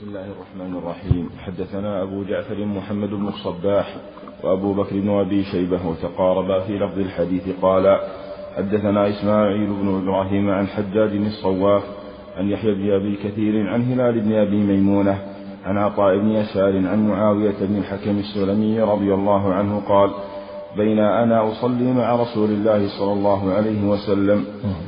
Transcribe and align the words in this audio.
بسم 0.00 0.08
الله 0.08 0.26
الرحمن 0.26 0.76
الرحيم. 0.76 1.30
حدثنا 1.46 2.02
أبو 2.02 2.24
جعفر 2.24 2.64
محمد 2.64 3.10
بن 3.10 3.28
الصباح 3.28 3.96
وأبو 4.44 4.72
بكر 4.72 5.00
بن 5.00 5.10
أبي 5.10 5.44
شيبة 5.44 5.86
وتقاربا 5.86 6.60
في 6.60 6.78
لفظ 6.78 6.98
الحديث 6.98 7.42
قال 7.62 7.98
حدثنا 8.56 9.08
إسماعيل 9.08 9.66
بن 9.66 10.02
إبراهيم 10.02 10.50
عن 10.50 10.66
حجاج 10.66 11.10
الصواف 11.16 11.82
عن 12.38 12.48
يحيى 12.48 12.74
بن 12.74 12.92
أبي 12.92 13.16
كثير 13.16 13.68
عن 13.68 13.82
هلال 13.92 14.20
بن 14.20 14.32
أبي 14.32 14.56
ميمونة 14.56 15.18
عن 15.64 15.78
عطاء 15.78 16.18
بن 16.18 16.28
يسار 16.28 16.76
عن 16.88 17.08
معاوية 17.08 17.56
بن 17.60 17.78
الحكم 17.78 18.18
السلمي 18.18 18.80
رضي 18.80 19.14
الله 19.14 19.52
عنه 19.52 19.82
قال 19.88 20.10
بين 20.76 20.98
أنا 20.98 21.52
أصلي 21.52 21.92
مع 21.92 22.16
رسول 22.16 22.50
الله 22.50 22.88
صلى 22.98 23.12
الله 23.12 23.52
عليه 23.52 23.88
وسلم 23.88 24.44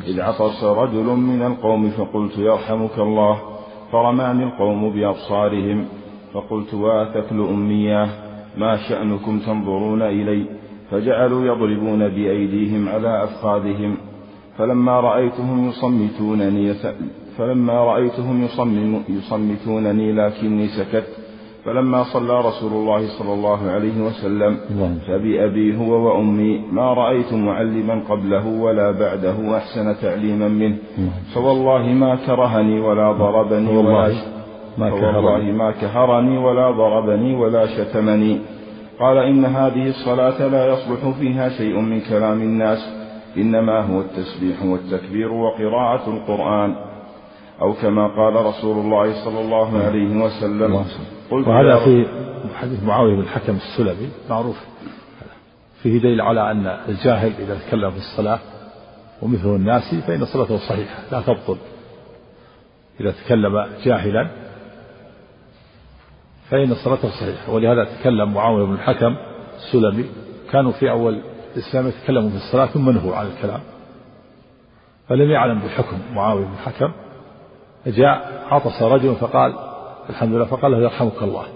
إذ 0.06 0.20
عطس 0.20 0.64
رجل 0.64 1.04
من 1.04 1.42
القوم 1.42 1.90
فقلت 1.90 2.38
يرحمك 2.38 2.98
الله. 2.98 3.51
فرماني 3.92 4.44
القوم 4.44 4.90
بأبصارهم 4.90 5.84
فقلت 6.34 6.74
واثكل 6.74 7.40
أمياه 7.40 8.08
ما 8.56 8.76
شأنكم 8.76 9.38
تنظرون 9.38 10.02
إلي؟ 10.02 10.46
فجعلوا 10.90 11.44
يضربون 11.44 12.08
بأيديهم 12.08 12.88
على 12.88 13.24
أفخاذهم 13.24 13.96
فلما 14.58 15.00
رأيتهم 15.00 15.68
يصمتونني 15.68 16.74
فلما 17.38 17.72
رأيتهم 17.72 18.48
يصمتونني 19.08 20.12
لكني 20.12 20.68
سكت 20.68 21.21
فلما 21.64 22.02
صلى 22.02 22.40
رسول 22.40 22.72
الله 22.72 23.08
صلى 23.18 23.32
الله 23.32 23.70
عليه 23.70 24.00
وسلم 24.06 24.56
فبأبي 25.06 25.76
هو 25.76 25.92
وأمي 26.06 26.62
ما 26.72 26.94
رأيت 26.94 27.32
معلما 27.32 28.02
قبله 28.10 28.46
ولا 28.46 28.90
بعده 28.90 29.56
أحسن 29.56 29.96
تعليما 30.02 30.48
منه 30.48 30.76
فوالله 31.34 31.82
ما 31.86 32.16
كرهني 32.26 32.80
ولا 32.80 33.12
ضربني 33.12 33.76
ولا 33.76 34.08
ما 34.78 34.90
فوالله 34.90 35.52
ما 35.52 35.70
كهرني 35.70 36.38
ولا 36.38 36.70
ضربني 36.70 37.36
ولا 37.36 37.66
شتمني. 37.66 38.38
قال 39.00 39.18
إن 39.18 39.44
هذه 39.44 39.88
الصلاة 39.88 40.46
لا 40.46 40.66
يصلح 40.72 41.08
فيها 41.20 41.48
شيء 41.48 41.80
من 41.80 42.00
كلام 42.00 42.42
الناس 42.42 42.80
إنما 43.36 43.80
هو 43.80 44.00
التسبيح 44.00 44.62
والتكبير 44.64 45.32
وقراءة 45.32 46.10
القرآن. 46.10 46.74
أو 47.62 47.72
كما 47.72 48.08
قال 48.16 48.46
رسول 48.46 48.78
الله 48.78 49.24
صلى 49.24 49.40
الله 49.40 49.78
عليه 49.78 50.16
وسلم. 50.24 50.84
قلت 51.30 51.48
وهذا 51.48 51.84
في 51.84 52.06
حديث 52.54 52.82
معاوية 52.82 53.14
بن 53.14 53.20
الحكم 53.20 53.56
السلمي 53.56 54.10
معروف. 54.30 54.60
فيه 55.82 55.98
دليل 55.98 56.20
على 56.20 56.50
أن 56.50 56.66
الجاهل 56.66 57.32
إذا 57.38 57.58
تكلم 57.66 57.90
في 57.90 57.96
الصلاة 57.96 58.38
ومثله 59.22 59.56
الناس 59.56 59.94
فإن 59.94 60.24
صلاته 60.24 60.56
صحيحة 60.56 60.98
لا 61.12 61.20
تبطل. 61.20 61.56
إذا 63.00 63.10
تكلم 63.24 63.66
جاهلا 63.84 64.28
فإن 66.50 66.74
صلاته 66.74 67.10
صحيحة. 67.10 67.52
ولهذا 67.52 67.84
تكلم 67.84 68.34
معاوية 68.34 68.64
بن 68.64 68.72
الحكم 68.72 69.16
السلمي. 69.56 70.04
كانوا 70.52 70.72
في 70.72 70.90
أول 70.90 71.20
الإسلام 71.56 71.88
يتكلموا 71.88 72.30
في 72.30 72.36
الصلاة 72.36 72.66
ثم 72.66 72.90
نهوا 72.90 73.16
عن 73.16 73.26
الكلام. 73.26 73.60
فلم 75.08 75.30
يعلم 75.30 75.58
بحكم 75.58 75.98
معاوية 76.14 76.44
بن 76.44 76.52
الحكم 76.52 76.92
فجاء 77.84 78.44
عطس 78.50 78.82
رجل 78.82 79.14
فقال 79.14 79.54
الحمد 80.10 80.32
لله 80.32 80.44
فقال 80.44 80.72
له 80.72 80.78
يرحمك 80.78 81.22
الله. 81.22 81.46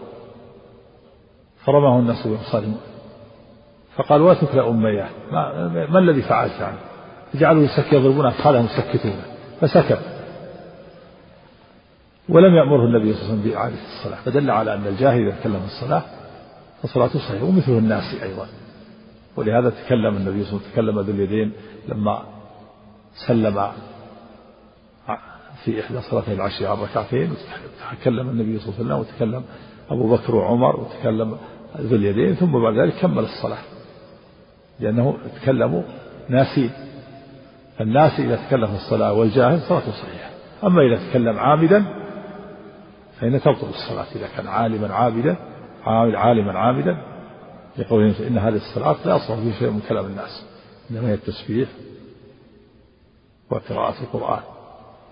فرماه 1.64 1.98
الناس 1.98 2.26
بأبصارهم 2.26 2.76
فقال 3.96 4.22
واتك 4.22 4.54
لأمياه 4.54 5.08
ما, 5.32 5.68
ما 5.90 5.98
الذي 5.98 6.22
فعلت 6.22 6.60
يعني؟ 6.60 6.76
جعلوا 7.34 7.62
يسك 7.62 7.92
يضربون 7.92 8.26
أطفالهم 8.26 8.64
يسكتونه 8.64 9.22
فسكت. 9.60 9.98
ولم 12.28 12.54
يأمره 12.54 12.84
النبي 12.84 13.14
صلى 13.14 13.22
الله 13.22 13.32
عليه 13.32 13.40
وسلم 13.40 13.50
بإعادة 13.50 13.76
الصلاة. 13.98 14.18
فدل 14.24 14.50
على 14.50 14.74
أن 14.74 14.86
الجاهل 14.86 15.28
إذا 15.28 15.36
تكلم 15.40 15.60
الصلاة 15.64 16.02
فصلاته 16.82 17.18
صحيحة 17.18 17.44
ومثله 17.44 17.78
الناس 17.78 18.22
أيضا. 18.22 18.46
ولهذا 19.36 19.70
تكلم 19.70 20.16
النبي 20.16 20.44
صلى 20.44 20.50
الله 20.52 20.60
عليه 20.60 20.72
وسلم 20.72 20.72
تكلم 20.72 21.00
ذو 21.00 21.12
اليدين 21.12 21.52
لما 21.88 22.22
سلم 23.26 23.70
في 25.64 25.80
إحدى 25.80 26.00
صلاتي 26.00 26.32
العشي 26.32 26.66
عن 26.66 26.76
ركعتين 26.76 27.34
تكلم 28.00 28.28
النبي 28.28 28.58
صلى 28.58 28.68
الله 28.68 28.94
عليه 28.94 29.04
وسلم 29.04 29.14
وتكلم 29.14 29.44
أبو 29.90 30.16
بكر 30.16 30.34
وعمر 30.34 30.80
وتكلم 30.80 31.38
ذو 31.76 31.96
اليدين 31.96 32.34
ثم 32.34 32.62
بعد 32.62 32.78
ذلك 32.78 32.94
كمل 32.94 33.24
الصلاة. 33.24 33.58
لأنه 34.80 35.16
تكلموا 35.42 35.82
ناسين. 36.28 36.70
الناس 37.80 38.20
إذا 38.20 38.36
تكلم 38.36 38.66
في 38.66 38.74
الصلاة 38.74 39.12
والجاهل 39.12 39.60
صلاته 39.60 39.92
صحيحة. 39.92 40.30
أما 40.64 40.82
إذا 40.82 41.10
تكلم 41.10 41.38
عامدا 41.38 41.84
فإن 43.20 43.40
تبطل 43.40 43.68
الصلاة. 43.68 44.06
إذا 44.16 44.28
كان 44.36 44.46
عالما 44.46 44.94
عابدا 44.94 45.36
عالما 46.16 46.58
عامدا 46.58 46.96
لقوله 47.78 48.14
إن 48.28 48.38
هذه 48.38 48.56
الصلاة 48.56 48.96
لا 49.04 49.16
يصلح 49.16 49.38
فيه 49.38 49.52
شيء 49.58 49.70
من 49.70 49.80
كلام 49.88 50.06
الناس. 50.06 50.46
إنما 50.90 51.08
هي 51.08 51.14
التسبيح 51.14 51.68
وقراءة 53.50 54.02
القرآن. 54.02 54.55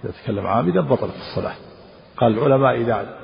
إذا 0.04 0.12
تكلم 0.24 0.46
عامدا 0.46 0.80
بطلت 0.80 1.14
الصلاة. 1.14 1.54
قال 2.16 2.38
العلماء 2.38 2.74
إذا 2.74 3.16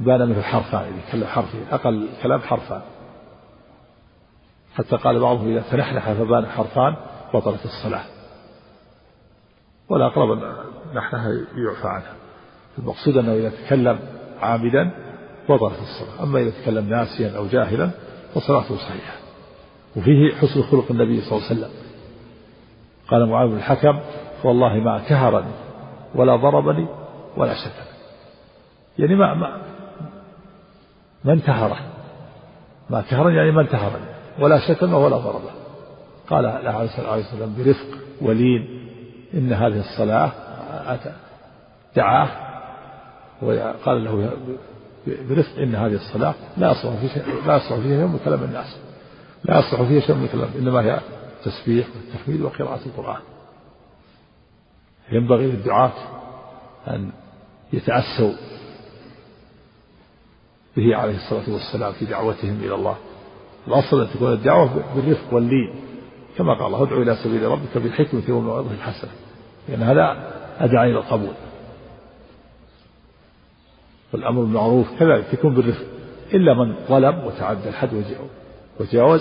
بان 0.00 0.30
مثل 0.30 0.42
حرفان 0.42 0.80
إذا 0.80 1.08
تكلم 1.08 1.26
حرفين 1.26 1.66
أقل 1.70 2.08
الكلام 2.16 2.40
حرفان. 2.40 2.80
حتى 4.74 4.96
قال 4.96 5.20
بعضهم 5.20 5.48
إذا 5.48 5.64
تنحنح 5.70 6.12
فبان 6.12 6.46
حرفان 6.46 6.96
بطلت 7.34 7.64
الصلاة. 7.64 8.04
ولا 9.88 10.06
أقرب 10.06 10.38
نحنها 10.94 11.32
يعفى 11.32 11.88
عنها. 11.88 12.14
المقصود 12.78 13.16
أنه 13.16 13.32
إذا 13.32 13.52
تكلم 13.66 13.98
عامدا 14.40 14.90
بطلت 15.48 15.78
الصلاة. 15.80 16.22
أما 16.22 16.40
إذا 16.40 16.50
تكلم 16.50 16.88
ناسيا 16.88 17.36
أو 17.36 17.46
جاهلا 17.46 17.90
فصلاته 18.34 18.76
صحيحة. 18.76 19.14
وفيه 19.96 20.34
حسن 20.34 20.62
خلق 20.62 20.84
النبي 20.90 21.20
صلى 21.20 21.38
الله 21.38 21.48
عليه 21.50 21.60
وسلم. 21.60 21.70
قال 23.08 23.28
معاذ 23.28 23.48
بن 23.48 23.56
الحكم 23.56 24.00
والله 24.44 24.74
ما 24.74 24.98
كهرني 24.98 25.63
ولا 26.14 26.36
ضربني 26.36 26.86
ولا 27.36 27.54
شتم. 27.54 27.84
يعني 28.98 29.14
ما 29.14 29.34
ما 29.34 29.62
ما 31.24 31.32
انتهره 31.32 31.78
ما 32.90 33.00
كهرني 33.10 33.36
يعني 33.36 33.50
ما 33.50 33.60
انتهرني 33.60 34.06
ولا 34.40 34.58
شتم 34.58 34.94
ولا 34.94 35.16
ضربه 35.16 35.50
قال 36.30 36.46
عليه 36.46 36.84
الصلاة 36.84 37.16
والسلام 37.16 37.54
برفق 37.58 37.98
ولين. 38.22 38.84
إن 39.34 39.52
هذه 39.52 39.80
الصلاة 39.80 40.30
دعاه. 41.96 42.28
وقال 43.42 44.04
له 44.04 44.30
برفق 45.06 45.58
إن 45.58 45.74
هذه 45.74 45.94
الصلاة 45.94 46.34
لا 46.56 46.70
يصلح 46.70 46.94
في 47.00 47.08
شيء 47.08 47.22
لا 47.46 47.56
يصلح 47.56 47.78
فيها 47.78 47.96
شيء 47.96 48.06
من 48.06 48.18
كلام 48.24 48.44
الناس. 48.44 48.76
لا 49.44 49.58
يصلح 49.58 49.82
فيها 49.82 50.00
شيء 50.00 50.14
من 50.14 50.28
كلام 50.32 50.48
إنما 50.58 50.80
هي 50.80 51.00
تسبيح 51.44 51.86
والتحميد 51.96 52.42
وقراءة 52.42 52.80
القرآن. 52.86 53.20
ينبغي 55.12 55.46
للدعاة 55.46 55.92
أن 56.88 57.10
يتأسوا 57.72 58.32
به 60.76 60.96
عليه 60.96 61.16
الصلاة 61.16 61.54
والسلام 61.54 61.92
في 61.92 62.04
دعوتهم 62.04 62.60
إلى 62.62 62.74
الله. 62.74 62.96
الأصل 63.68 64.00
أن 64.00 64.08
تكون 64.14 64.32
الدعوة 64.32 64.94
بالرفق 64.94 65.34
واللين 65.34 65.74
كما 66.38 66.54
قال 66.54 66.66
الله 66.66 66.82
ادعو 66.82 67.02
إلى 67.02 67.16
سبيل 67.16 67.42
ربك 67.42 67.78
بالحكمة 67.78 68.22
والموعظة 68.28 68.70
الحسنة. 68.70 69.10
لأن 69.68 69.82
هذا 69.82 70.32
أدعى 70.58 70.90
إلى 70.90 70.98
القبول. 70.98 71.34
والأمر 74.12 74.40
بالمعروف 74.40 74.98
كذلك 74.98 75.34
يكون 75.34 75.54
بالرفق. 75.54 75.84
إلا 76.34 76.54
من 76.54 76.76
ظلم 76.88 77.24
وتعدى 77.24 77.68
الحد 77.68 78.04
وجاوز 78.80 79.20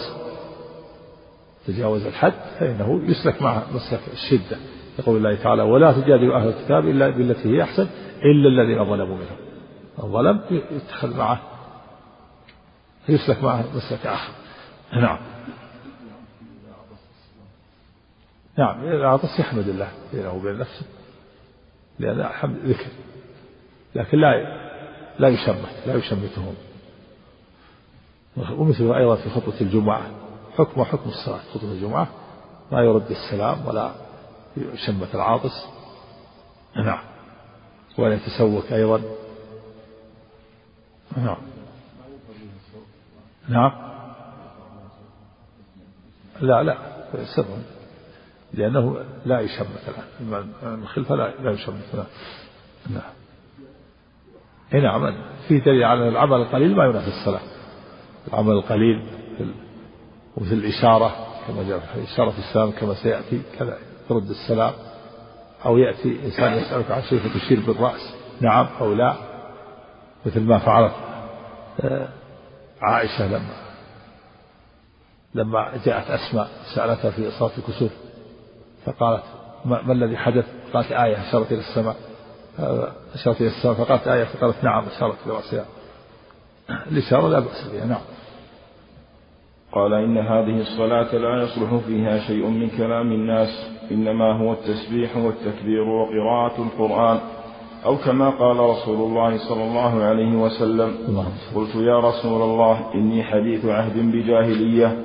تجاوز 1.67 2.05
الحد 2.05 2.33
فإنه 2.59 3.01
يسلك 3.03 3.41
معه 3.41 3.65
مسلك 3.73 4.01
الشدة. 4.13 4.57
يقول 4.99 5.17
الله 5.17 5.35
تعالى 5.43 5.61
ولا 5.61 5.91
تجادلوا 5.91 6.37
أهل 6.37 6.47
الكتاب 6.47 6.87
إلا 6.87 7.09
بالتي 7.09 7.57
هي 7.57 7.63
أحسن 7.63 7.87
إلا 8.23 8.47
الذين 8.47 8.85
ظلموا 8.85 9.17
منهم. 9.17 9.37
الظلم 10.03 10.41
يتخذ 10.71 11.17
معه 11.17 11.41
يسلك 13.09 13.43
معه 13.43 13.65
مسلك 13.75 14.07
آخر. 14.07 14.33
نعم. 14.93 15.17
نعم 18.57 18.83
العطس 18.83 19.39
يحمد 19.39 19.67
الله 19.67 19.87
بينه 20.13 20.33
وبين 20.33 20.57
نفسه 20.59 20.85
لأن 21.99 22.19
الحمد 22.19 22.57
ذكر. 22.65 22.87
لكن 23.95 24.17
لا 24.17 24.63
لا 25.19 25.27
يشمت 25.27 25.87
لا 25.87 25.95
يشمتهم 25.95 26.53
ومثله 28.57 28.97
أيضا 28.97 29.15
في 29.15 29.29
خطبة 29.29 29.61
الجمعة 29.61 30.01
حكم 30.57 30.83
حكم 30.83 31.09
الصلاة 31.09 31.39
خطبة 31.53 31.71
الجمعة 31.71 32.07
ما 32.71 32.81
يرد 32.81 33.11
السلام 33.11 33.67
ولا 33.67 33.91
يشمت 34.57 35.15
العاطس. 35.15 35.65
نعم. 36.75 36.99
ولا 37.97 38.15
يتسوك 38.15 38.73
أيضا. 38.73 39.01
نعم. 41.17 41.37
نعم. 43.49 43.71
لا 46.41 46.63
لا. 46.63 46.77
سر. 47.35 47.45
لأنه 48.53 49.05
لا 49.25 49.39
يشمت 49.39 49.81
الآن 50.21 50.79
من 50.79 50.87
خلفه 50.87 51.15
لا, 51.15 51.33
لا 51.41 51.51
يشمت 51.51 52.07
نعم. 52.89 53.01
اي 54.73 54.81
نعم. 54.81 55.15
في 55.47 55.59
دليل 55.59 55.83
على 55.83 56.09
العمل 56.09 56.41
القليل 56.41 56.75
ما 56.75 56.85
ينافي 56.85 57.07
الصلاة. 57.07 57.41
العمل 58.27 58.51
القليل 58.51 59.07
ومثل 60.37 60.53
الإشارة 60.53 61.15
كما 61.47 61.63
جاء 61.63 61.79
في 61.79 61.95
الإشارة 61.95 62.29
في 62.29 62.39
السلام 62.39 62.71
كما 62.71 62.93
سيأتي 62.93 63.41
كذا. 63.59 63.77
ترد 64.09 64.29
السلام 64.29 64.73
أو 65.65 65.77
يأتي 65.77 66.25
إنسان 66.25 66.53
يسألك 66.53 66.91
عن 66.91 67.01
شيء 67.01 67.19
فتشير 67.19 67.59
بالرأس. 67.67 68.15
نعم 68.41 68.67
أو 68.81 68.93
لا. 68.93 69.15
مثل 70.25 70.41
ما 70.41 70.57
فعلت 70.57 70.93
آه، 71.81 72.07
عائشة 72.81 73.27
لما 73.27 73.63
لما 75.35 75.71
جاءت 75.85 76.09
أسماء 76.11 76.47
سألتها 76.75 77.11
في 77.11 77.31
صلاة 77.31 77.51
الكسوف 77.57 77.91
فقالت 78.85 79.23
ما, 79.65 79.91
الذي 79.91 80.17
حدث؟ 80.17 80.45
قالت 80.73 80.91
آية. 80.91 81.29
أشارت 81.29 81.51
إلى 81.51 81.59
السماء 81.59 81.95
أشارت 83.13 83.41
إلى 83.41 83.47
السماء 83.47 83.75
فقالت 83.75 84.07
آية. 84.07 84.23
فقالت 84.23 84.63
نعم. 84.63 84.85
أشارت 84.85 85.15
إلى 85.25 85.33
رأسها. 85.33 85.65
الإشارة 86.91 87.27
لا 87.27 87.39
بأس 87.39 87.67
بها. 87.67 87.85
نعم. 87.85 88.01
قال 89.71 89.93
إن 89.93 90.17
هذه 90.17 90.61
الصلاة 90.61 91.15
لا 91.15 91.43
يصلح 91.43 91.85
فيها 91.87 92.19
شيء 92.19 92.47
من 92.47 92.69
كلام 92.69 93.11
الناس. 93.11 93.72
إنما 93.91 94.31
هو 94.31 94.53
التسبيح 94.53 95.17
والتكبير 95.17 95.81
وقراءة 95.81 96.61
القرآن 96.61 97.19
أو 97.85 97.97
كما 97.97 98.29
قال 98.29 98.59
رسول 98.59 98.95
الله 98.95 99.37
صلى 99.37 99.63
الله 99.63 100.03
عليه 100.03 100.35
وسلم 100.35 100.91
قلت 101.55 101.75
يا 101.75 101.99
رسول 101.99 102.41
الله 102.41 102.93
إني 102.95 103.23
حديث 103.23 103.65
عهد 103.65 104.11
بجاهلية 104.11 104.97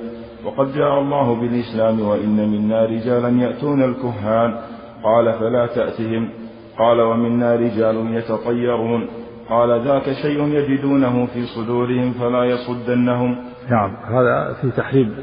وقد 0.45 0.73
جاء 0.73 0.99
الله 0.99 1.35
بالإسلام 1.35 2.01
وإن 2.01 2.49
منا 2.49 2.85
رجالا 2.85 3.29
يأتون 3.29 3.83
الكهان 3.83 4.61
قال 5.03 5.39
فلا 5.39 5.65
تأتهم 5.65 6.29
قال 6.77 7.01
ومنا 7.01 7.55
رجال 7.55 8.15
يتطيرون 8.15 9.07
قال 9.49 9.81
ذاك 9.81 10.13
شيء 10.13 10.47
يجدونه 10.47 11.25
في 11.25 11.45
صدورهم 11.45 12.13
فلا 12.13 12.43
يصدنهم 12.43 13.35
نعم 13.69 13.95
هذا 13.95 14.53
في 14.61 14.71
تحريم 14.71 15.15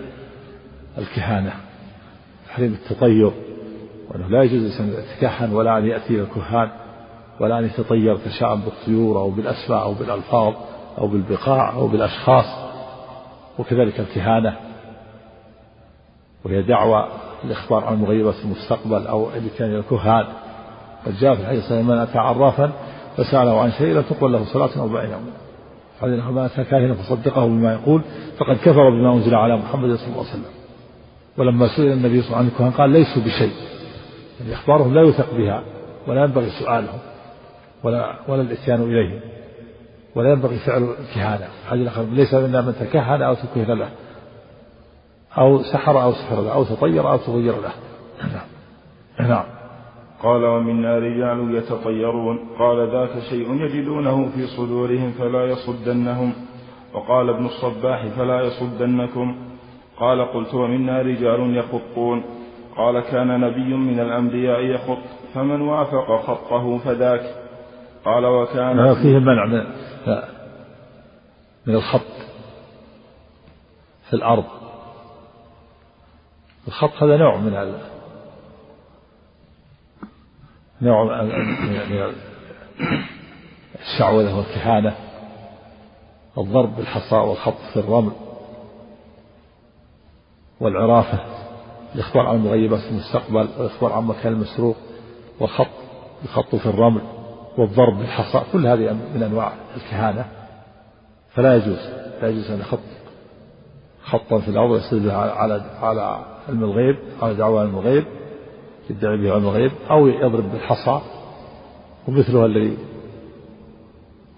الكهانة 0.98 1.52
تحريم 2.48 2.72
التطير. 2.72 3.30
وأنه 4.16 4.28
لا 4.28 4.42
يجوز 4.42 4.80
أن 4.80 4.94
يتكهن 4.98 5.52
ولا 5.52 5.78
أن 5.78 5.86
يأتي 5.86 6.20
الكهان 6.20 6.70
ولا 7.40 7.58
أن 7.58 7.64
يتطير 7.64 8.16
تشاؤم 8.16 8.60
بالطيور 8.60 9.18
أو 9.18 9.30
بالأسماء 9.30 9.82
أو 9.82 9.94
بالألفاظ 9.94 10.54
أو 10.98 11.08
بالبقاع 11.08 11.74
أو 11.74 11.86
بالأشخاص 11.86 12.44
وكذلك 13.58 14.00
الكهانة 14.00 14.56
وهي 16.44 16.62
دعوة 16.62 17.08
الإخبار 17.44 17.84
عن 17.84 17.96
مغيبة 17.96 18.34
المستقبل 18.44 19.06
أو 19.06 19.28
الاتيان 19.30 19.74
الكهان. 19.74 20.24
قد 21.06 21.16
جاء 21.20 21.34
في 21.34 21.40
الحديث 21.40 21.72
من 21.72 21.98
أتى 21.98 22.18
عرافا 22.18 22.72
فسأله 23.16 23.60
عن 23.60 23.72
شيء 23.72 23.94
لا 23.94 24.02
تقبل 24.02 24.32
له 24.32 24.44
صلاة 24.44 24.82
أربعين 24.82 25.10
يوما. 25.10 25.32
فإنه 26.00 26.30
ما 26.30 26.46
أتى 26.46 26.64
كاهنا 26.64 26.94
فصدقه 26.94 27.46
بما 27.46 27.72
يقول 27.72 28.02
فقد 28.38 28.56
كفر 28.56 28.90
بما 28.90 29.12
أنزل 29.12 29.34
على 29.34 29.56
محمد 29.56 29.94
صلى 29.96 30.06
الله 30.06 30.18
عليه 30.18 30.30
وسلم. 30.30 30.52
ولما 31.38 31.68
سئل 31.76 31.92
النبي 31.92 32.22
صلى 32.22 32.28
الله 32.28 32.38
عليه 32.38 32.48
وسلم 32.54 32.70
قال 32.70 32.90
ليسوا 32.90 33.22
بشيء. 33.22 33.75
يعني 34.40 34.54
أخبارهم 34.54 34.94
لا 34.94 35.02
يثق 35.02 35.34
بها 35.34 35.62
ولا 36.06 36.24
ينبغي 36.24 36.50
سؤالهم 36.50 36.98
ولا 37.84 38.14
ولا 38.28 38.42
الإتيان 38.42 38.82
إليهم 38.82 39.20
ولا 40.14 40.32
ينبغي 40.32 40.58
فعل 40.58 40.82
الكهانة. 41.00 41.48
ليس 42.12 42.34
منا 42.34 42.60
من 42.60 42.74
تكهن 42.80 43.22
أو 43.22 43.34
تكهن 43.34 43.78
له 43.78 43.88
أو 45.38 45.62
سحر 45.62 46.02
أو 46.02 46.12
سحر 46.12 46.42
له 46.42 46.52
أو 46.52 46.64
تطير 46.64 47.10
أو 47.10 47.16
تغير 47.16 47.52
له. 47.52 47.72
نعم. 48.32 49.28
نعم. 49.28 49.44
قال 50.22 50.44
ومنا 50.44 50.98
رجال 50.98 51.54
يتطيرون. 51.54 52.38
قال 52.58 52.90
ذاك 52.90 53.22
شيء 53.30 53.54
يجدونه 53.54 54.28
في 54.34 54.46
صدورهم 54.46 55.12
فلا 55.18 55.44
يصدنهم. 55.44 56.32
وقال 56.94 57.30
ابن 57.30 57.46
الصباح 57.46 58.06
فلا 58.06 58.40
يصدنكم. 58.40 59.36
قال 60.00 60.32
قلت 60.32 60.54
ومنا 60.54 61.02
رجال 61.02 61.56
يخطون 61.56 62.22
قال 62.76 63.00
كان 63.00 63.40
نبي 63.40 63.74
من 63.74 64.00
الأنبياء 64.00 64.60
يخط 64.60 65.02
فمن 65.34 65.60
وافق 65.60 66.22
خطه 66.26 66.78
فذاك. 66.78 67.34
قال 68.04 68.26
وكان 68.26 68.94
فيه 68.94 69.18
منع 69.18 69.46
من, 69.46 69.66
من 71.66 71.74
الخط 71.74 72.00
في 74.08 74.14
الأرض. 74.14 74.44
الخط 76.68 77.02
هذا 77.02 77.16
نوع 77.16 77.36
من 77.36 77.74
نوع 80.80 81.22
من 81.22 82.12
الشعوذة 83.80 84.36
والكهانة. 84.36 84.96
الضرب 86.38 86.76
بالحصى 86.76 87.16
والخط 87.16 87.60
في 87.72 87.80
الرمل 87.80 88.12
والعرافة. 90.60 91.35
الإخبار 91.96 92.26
عن 92.26 92.36
مغيبات 92.36 92.80
المستقبل 92.90 93.36
والإخبار 93.36 93.92
عن 93.92 94.04
مكان 94.04 94.32
المسروق 94.32 94.76
والخط 95.40 95.66
الخط 96.24 96.54
في 96.54 96.66
الرمل 96.66 97.00
والضرب 97.58 97.98
بالحصى 97.98 98.42
كل 98.52 98.66
هذه 98.66 98.92
من 99.14 99.22
أنواع 99.22 99.52
الكهانة. 99.76 100.24
فلا 101.34 101.56
يجوز 101.56 101.78
لا 102.22 102.28
يجوز 102.28 102.50
أن 102.50 102.60
يخط 102.60 102.78
خطا 104.04 104.38
في 104.38 104.48
الأرض 104.48 104.76
يستدل 104.76 105.10
على 105.10 105.62
على 105.80 106.24
علم 106.48 106.64
الغيب 106.64 106.96
على 107.22 107.34
دعوى 107.34 107.60
علم 107.60 107.78
الغيب 107.78 108.04
يدعي 108.90 109.16
به 109.16 109.32
علم 109.34 109.44
الغيب 109.44 109.72
أو 109.90 110.06
يضرب 110.06 110.52
بالحصى. 110.52 111.00
ومثله 112.08 112.46
الذي 112.46 112.76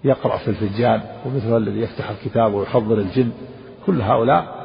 يقرأ 0.03 0.37
في 0.37 0.47
الفنجان 0.47 1.01
ومثله 1.25 1.57
الذي 1.57 1.79
يفتح 1.79 2.09
الكتاب 2.09 2.53
ويحضر 2.53 2.97
الجن 2.97 3.31
كل 3.85 4.01
هؤلاء. 4.01 4.59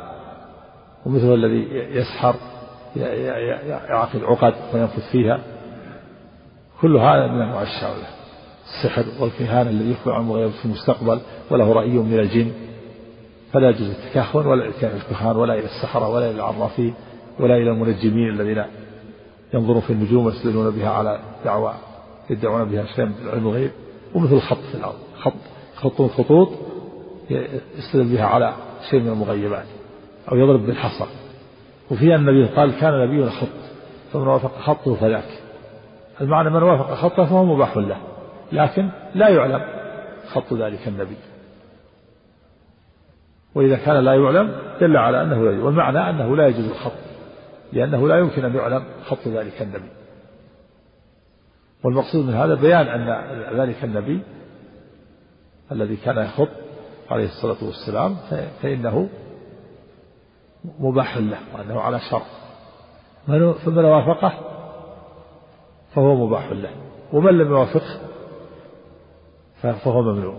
ومثله 1.06 1.34
الذي 1.34 1.68
يسحر 1.72 2.34
يعقد 2.96 4.24
عقد 4.24 4.54
وينفث 4.74 5.10
فيها. 5.12 5.40
كل 6.80 6.96
هذا 6.96 7.26
من 7.26 7.40
أنواع 7.40 7.62
الشعوذة 7.62 8.06
السحر 8.64 9.04
والكهان 9.20 9.68
الذي 9.68 9.90
يخبر 9.90 10.12
عن 10.12 10.26
الغيب 10.26 10.50
في 10.50 10.64
المستقبل 10.64 11.20
وله 11.50 11.72
رأي 11.72 11.88
من 11.88 12.18
الجن. 12.18 12.52
فلا 13.52 13.68
يجوز 13.68 13.90
التكهن 13.90 14.46
ولا 14.46 14.64
الكهان 14.66 15.36
ولا 15.36 15.54
إلى 15.54 15.64
السحرة 15.64 16.08
ولا 16.08 16.30
إلى 16.30 16.36
العرافين 16.36 16.94
ولا 17.40 17.56
إلى 17.56 17.70
المنجمين 17.70 18.28
الذين 18.28 18.64
ينظرون 19.54 19.80
في 19.80 19.92
النجوم 19.92 20.26
ويستدلون 20.26 20.70
بها 20.70 20.90
على 20.90 21.20
دعوى 21.44 21.74
يدعون 22.30 22.64
بها 22.64 22.84
شيئا 22.86 23.04
من 23.04 23.28
علم 23.32 23.46
الغيب. 23.46 23.70
ومثل 24.14 24.34
الخط 24.34 24.58
في 24.72 24.74
الأرض. 24.74 24.98
خط 25.20 25.32
يخطون 25.76 26.08
خطوط 26.08 26.48
يستدل 27.78 28.04
بها 28.04 28.24
على 28.24 28.54
شيء 28.90 29.00
من 29.00 29.08
المغيبات. 29.08 29.66
أو 30.32 30.36
يضرب 30.36 30.66
بالحصى. 30.66 31.04
وفيها 31.90 32.16
النبي 32.16 32.46
قال 32.46 32.80
كان 32.80 33.06
نبينا 33.06 33.30
خط 33.30 33.48
فمن 34.12 34.26
وافق 34.26 34.58
خطه 34.58 34.94
فذاك 34.94 35.28
المعنى 36.20 36.50
من 36.50 36.62
وافق 36.62 36.94
خطه 36.94 37.24
فهو 37.24 37.44
مباح 37.44 37.76
له 37.76 37.96
لكن 38.52 38.88
لا 39.14 39.28
يعلم 39.28 39.64
خط 40.28 40.52
ذلك 40.52 40.88
النبي. 40.88 41.16
وإذا 43.54 43.76
كان 43.76 44.04
لا 44.04 44.14
يعلم 44.14 44.56
دل 44.80 44.96
على 44.96 45.22
أنه 45.22 45.44
لا 45.44 45.50
يجوز 45.50 45.64
والمعنى 45.64 46.10
أنه 46.10 46.36
لا 46.36 46.46
يجوز 46.46 46.68
الخط 46.68 46.92
لأنه 47.72 48.08
لا 48.08 48.18
يمكن 48.18 48.44
أن 48.44 48.54
يعلم 48.54 48.84
خط 49.04 49.28
ذلك 49.28 49.62
النبي. 49.62 49.88
والمقصود 51.84 52.26
من 52.26 52.34
هذا 52.34 52.54
بيان 52.54 52.86
أن 52.86 53.60
ذلك 53.60 53.84
النبي 53.84 54.20
الذي 55.72 55.96
كان 55.96 56.18
يخط 56.18 56.48
عليه 57.10 57.24
الصلاة 57.24 57.64
والسلام 57.64 58.16
فإنه 58.62 59.08
مباح 60.78 61.16
له 61.16 61.38
وأنه 61.54 61.80
على 61.80 62.00
شرط 62.10 62.22
فمن 63.64 63.84
وافقه 63.84 64.32
فهو 65.94 66.26
مباح 66.26 66.52
له. 66.52 66.70
ومن 67.12 67.38
لم 67.38 67.50
يوافقه 67.50 68.00
فهو 69.62 70.02
ممنوع. 70.02 70.34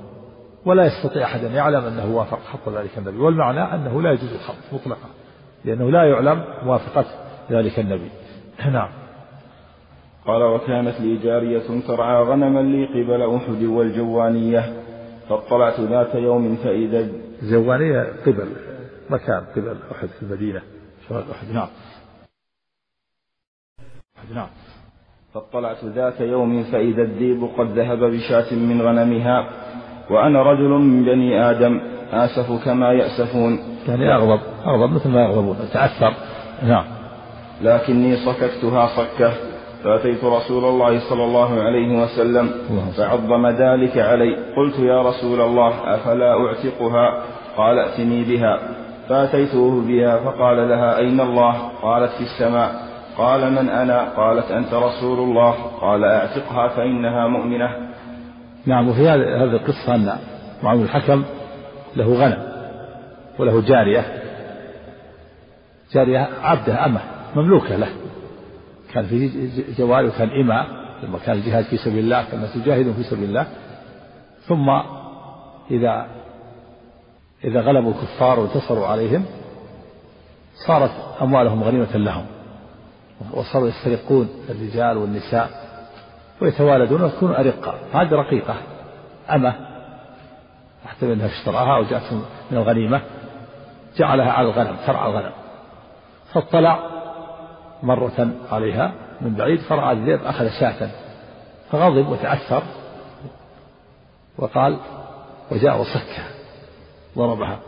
ولا 0.66 0.86
يستطيع 0.86 1.24
أحد 1.24 1.44
أن 1.44 1.52
يعلم 1.52 1.84
أنه 1.86 2.16
وافق 2.16 2.40
خط 2.40 2.70
ذلك 2.70 2.98
النبي. 2.98 3.18
والمعنى 3.18 3.60
أنه 3.60 4.02
لا 4.02 4.12
يجوز 4.12 4.34
الخط 4.34 4.74
مطلقا 4.74 5.10
لأنه 5.66 5.92
لا 5.92 6.04
يعلم 6.04 6.44
موافقة 6.64 7.06
ذلك 7.52 7.80
النبي. 7.80 8.10
نعم. 8.72 8.90
قال 10.28 10.44
وكانت 10.44 11.02
لي 11.02 11.18
جارية 11.18 11.82
ترعى 11.88 12.24
غنما 12.24 12.60
لي 12.60 12.86
قبل 12.86 13.22
أحد 13.22 13.66
والجوانية 13.66 14.74
فاطلعت 15.30 15.80
ذات 15.80 16.16
يوم 16.16 16.56
فإذا 16.56 17.08
الجوانية 17.42 18.08
قبل. 18.26 18.75
مكان 19.10 19.46
قبل 19.56 19.78
أحد 19.92 20.08
في 20.08 20.24
المدينة. 20.24 20.62
شمال 21.10 21.24
أحد 21.32 21.52
نعم 21.54 21.68
نعم 24.36 24.48
فاطلعت 25.34 25.86
ذات 25.86 26.22
يوم 26.22 26.64
فإذا 26.64 27.02
الذيب 27.02 27.50
قد 27.58 27.80
ذهب 27.80 28.00
بشاة 28.04 28.54
من 28.56 28.82
غنمها 28.82 29.50
وأنا 30.10 30.44
رجل 30.44 30.70
من 30.70 31.06
بني 31.06 31.50
آدم 31.50 31.82
آسف 32.12 32.66
كما 32.66 32.94
يأسفون. 32.94 33.60
يعني 33.88 34.16
أغضب 34.16 34.42
أغضب 34.66 34.94
مثل 34.94 35.10
ما 35.10 35.24
يغضبون. 35.24 35.58
تأثر 35.74 36.14
نعم. 36.64 36.86
لكني 37.62 38.16
صككتها 38.16 38.88
صكة. 38.88 39.34
فأتيت 39.84 40.24
رسول 40.24 40.66
الله 40.66 41.10
صلى 41.10 41.24
الله 41.24 41.62
عليه 41.64 42.04
وسلم 42.04 42.52
فعظم 42.98 43.48
ذلك 43.48 43.98
علي. 43.98 44.36
قلت 44.58 44.80
يا 44.80 45.02
رسول 45.02 45.42
الله 45.42 45.96
أفلا 45.96 46.34
أعتقها؟ 46.34 47.24
قال 47.58 47.80
ائتني 47.80 48.24
بها. 48.24 48.85
فأتيته 49.10 49.82
بها 49.82 50.18
فقال 50.18 50.70
لها 50.70 50.98
أين 50.98 51.20
الله؟ 51.22 51.70
قالت 51.82 52.12
في 52.12 52.24
السماء. 52.24 52.72
قال 53.18 53.52
من 53.52 53.70
أنا؟ 53.70 54.04
قالت 54.04 54.52
أنت 54.52 54.74
رسول 54.74 55.20
الله. 55.20 55.52
قال 55.82 56.04
أعتقها 56.04 56.68
فإنها 56.68 57.28
مؤمنة. 57.28 57.70
نعم 58.66 58.90
وفي 58.90 59.10
هذه 59.10 59.44
القصة 59.44 59.96
أن 59.96 60.18
معاوية 60.64 60.84
الحكم 60.84 61.24
له 61.96 62.14
غنم 62.14 62.38
وله 63.40 63.62
جارية. 63.62 64.06
جارية 65.94 66.30
عبده 66.44 66.86
أمه 66.86 67.02
مملوكة 67.36 67.76
له. 67.76 67.90
كان 68.94 69.06
في 69.06 69.50
جواري 69.78 70.08
وكان 70.08 70.30
إماء 70.30 70.66
لما 71.04 71.20
كان 71.26 71.36
الجهاد 71.38 71.64
في 71.64 71.78
سبيل 71.78 72.00
الله 72.00 72.24
كان 72.32 72.48
يجاهدون 72.56 72.94
في 72.94 73.04
سبيل 73.04 73.30
الله. 73.30 73.46
ثم 74.48 74.70
إذا 75.72 76.06
إذا 77.44 77.62
غلبوا 77.62 77.92
الكفار 77.92 78.40
وانتصروا 78.40 78.88
عليهم 78.88 79.26
صارت 80.68 80.92
أموالهم 81.22 81.64
غنيمة 81.64 81.98
لهم. 81.98 82.26
وصاروا 83.34 83.68
يسترقون 83.68 84.30
الرجال 84.50 84.98
والنساء 84.98 85.50
ويتوالدون 86.42 87.02
ويكونوا 87.02 87.40
أرقاء 87.40 87.80
هذه 87.94 88.12
رقيقة. 88.12 88.56
أمة 89.30 89.54
أحتمل 90.86 91.12
أنها 91.12 91.28
اشتراها 91.28 91.78
وجاءت 91.78 92.14
من 92.52 92.58
الغنيمة 92.58 93.02
جعلها 93.98 94.32
على 94.32 94.48
الغنم 94.48 94.76
ترعى 94.88 95.10
الغنم. 95.10 95.32
فاطلع 96.34 96.80
مرة 97.84 98.30
عليها 98.52 98.92
من 99.22 99.36
بعيد 99.36 99.60
فرأى 99.60 99.92
الذئب 99.92 100.26
أخذ 100.26 100.50
شاة 100.60 100.90
فغضب 101.72 102.10
وتأثر 102.10 102.64
وقال 104.38 104.78
وجاء 105.52 105.82
وصكها 105.82 106.35
ضربها 107.18 107.60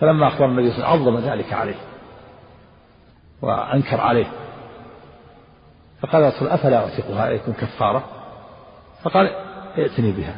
فلما 0.00 0.28
أخبر 0.28 0.44
النبي 0.44 0.70
صلى 0.70 0.76
الله 0.76 0.88
عليه 0.88 1.02
وسلم 1.02 1.16
عظم 1.16 1.30
ذلك 1.30 1.52
عليه 1.52 1.74
وأنكر 3.42 4.00
عليه. 4.00 4.26
فقال 6.00 6.22
رسول 6.22 6.48
أفلا 6.48 6.76
أعتقها 6.76 7.30
يكون 7.30 7.54
كفارة؟ 7.54 8.04
فقال 9.02 9.26
ائتني 9.78 10.12
بها. 10.12 10.36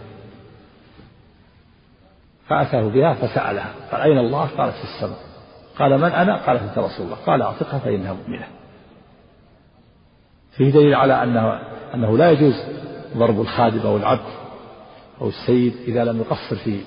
فأتاه 2.47 2.89
بها 2.89 3.15
فسألها. 3.15 3.75
قال 3.93 4.01
أين 4.01 4.19
الله؟ 4.19 4.47
قالت 4.47 4.75
في 4.75 4.85
السماء. 4.85 5.19
قال 5.79 5.99
من 5.99 6.09
أنا؟ 6.09 6.47
قالت 6.47 6.63
أنت 6.63 6.79
رسول 6.79 7.07
الله. 7.07 7.17
قال 7.17 7.43
أعتقها 7.43 7.79
فإنها 7.79 8.13
مؤمنة. 8.13 8.47
فيه 10.53 10.71
دليل 10.73 10.95
على 10.95 11.23
أنه 11.23 11.61
أنه 11.95 12.19
لا 12.19 12.31
يجوز 12.31 12.55
ضرب 13.17 13.41
الخادم 13.41 13.81
أو 13.81 13.97
العبد 13.97 14.31
أو 15.21 15.29
السيد 15.29 15.75
إذا 15.87 16.05
لم 16.05 16.21
يقصر 16.21 16.57
في 16.57 16.81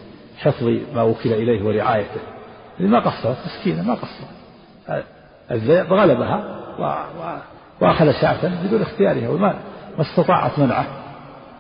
حفظ 0.43 0.63
ما 0.95 1.01
وكل 1.01 1.33
إليه 1.33 1.63
ورعايته. 1.63 2.21
ما 2.79 2.99
قصرت 2.99 3.37
مسكينة 3.45 3.83
ما 3.83 3.93
قصرت. 3.93 5.03
الذئب 5.51 5.93
غلبها 5.93 6.43
و... 6.79 6.83
و... 6.83 7.37
وأخذ 7.81 8.11
شاة 8.21 8.63
بدون 8.63 8.81
اختيارها 8.81 9.29
وما 9.29 9.55
ما 9.97 10.01
استطاعت 10.01 10.59
منعه. 10.59 10.85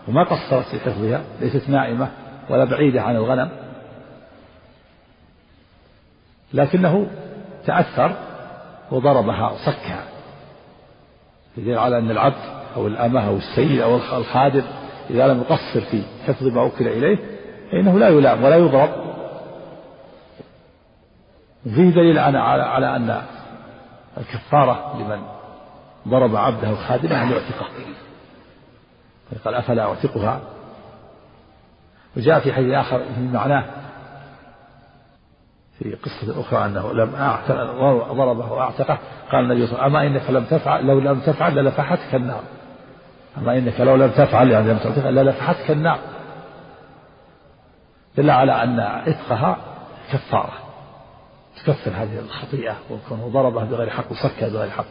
وما 0.07 0.23
قصرت 0.23 0.65
في 0.65 0.79
حفظها 0.79 1.21
ليست 1.41 1.69
نائمة 1.69 2.09
ولا 2.49 2.65
بعيدة 2.65 3.01
عن 3.01 3.15
الغنم. 3.15 3.49
لكنه 6.53 7.07
تأثر 7.65 8.15
وضربها 8.91 9.51
وصكها. 9.51 10.03
يدل 11.57 11.77
على 11.77 11.97
أن 11.97 12.11
العبد 12.11 12.63
أو 12.75 12.87
الأمة 12.87 13.27
أو 13.27 13.37
السيد 13.37 13.81
أو 13.81 13.95
الخادم 13.95 14.63
إذا 15.09 15.27
لم 15.27 15.41
يقصر 15.41 15.81
في 15.81 16.01
حفظ 16.27 16.47
ما 16.47 16.61
وكل 16.61 16.87
إليه 16.87 17.17
فإنه 17.71 17.99
لا 17.99 18.09
يلام 18.09 18.43
ولا 18.43 18.55
يضرب. 18.55 18.89
وفيه 21.65 21.89
دليل 21.89 22.19
على 22.19 22.37
على 22.63 22.95
أن 22.95 23.21
الكفارة 24.17 24.97
لمن 24.99 25.21
ضرب 26.07 26.35
عبده 26.35 26.75
خادمه 26.75 27.23
أن 27.23 27.31
يعتقه 27.31 27.67
قال 29.45 29.55
أفلا 29.55 29.83
أعتقها؟ 29.83 30.39
وجاء 32.17 32.39
في 32.39 32.53
حديث 32.53 32.73
آخر 32.73 32.99
في 32.99 33.21
معناه 33.21 33.63
في 35.79 35.95
قصة 35.95 36.41
أخرى 36.41 36.65
أنه 36.65 36.93
لم 36.93 37.11
ضربه 38.13 38.51
وأعتقه. 38.51 38.97
قال 39.31 39.43
النبي 39.43 39.67
صلى 39.67 39.75
الله 39.75 39.83
عليه 39.83 39.95
وسلم 39.95 39.95
أما 39.95 40.07
إنك 40.07 40.29
لم 40.29 40.43
تفعل 40.43 40.85
لو 40.85 40.99
لم 40.99 41.19
تفعل 41.19 41.55
للفحتك 41.55 42.15
النار. 42.15 42.43
أما 43.37 43.57
إنك 43.57 43.81
لو 43.81 43.95
لم 43.95 44.09
تفعل 44.09 44.51
يعني 44.51 44.69
لم 44.69 44.77
تعتقه 44.77 45.09
للفحتك 45.09 45.71
النار. 45.71 45.99
دل 48.17 48.29
على 48.29 48.63
أن 48.63 48.79
عتقها 48.79 49.57
كفارة 50.11 50.53
تكفر 51.63 51.91
هذه 51.91 52.19
الخطيئة 52.19 52.75
وكونه 52.91 53.27
ضربها 53.27 53.63
بغير 53.63 53.89
حق 53.89 54.11
وصكها 54.11 54.49
بغير 54.49 54.69
حق. 54.69 54.85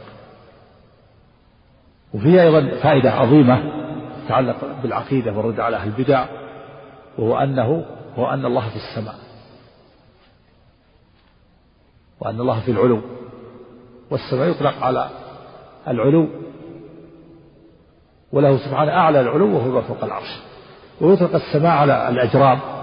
وفيها 2.14 2.42
أيضا 2.42 2.80
فائدة 2.82 3.12
عظيمة 3.12 3.62
تتعلق 4.24 4.56
بالعقيدة 4.82 5.32
والرد 5.32 5.60
على 5.60 5.76
أهل 5.76 5.88
البدع 5.88 6.26
وهو 7.18 7.38
أنه 7.38 7.86
هو 8.16 8.26
أن 8.26 8.46
الله 8.46 8.68
في 8.68 8.76
السماء 8.76 9.14
وأن 12.20 12.40
الله 12.40 12.60
في 12.60 12.70
العلو. 12.70 13.00
والسماء 14.10 14.48
يطلق 14.48 14.82
على 14.82 15.10
العلو 15.88 16.28
وله 18.32 18.56
سبحانه 18.56 18.92
أعلى 18.92 19.20
العلو 19.20 19.56
وهو 19.56 19.82
فوق 19.82 20.04
العرش. 20.04 20.40
ويطلق 21.00 21.34
السماء 21.34 21.72
على 21.72 22.08
الأجرام. 22.08 22.81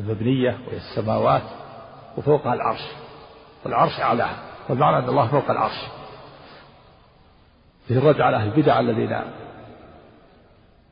المبنية 0.00 0.58
وهي 0.68 0.76
السماوات 0.76 1.42
وفوقها 2.16 2.54
العرش 2.54 2.82
والعرش 3.64 4.00
أعلاها 4.00 4.36
والمعنى 4.68 4.98
أن 4.98 5.08
الله 5.08 5.26
فوق 5.26 5.50
العرش. 5.50 5.86
فيه 7.88 7.98
الرد 7.98 8.20
على 8.20 8.36
أهل 8.36 8.48
البدع 8.48 8.80
الذين 8.80 9.20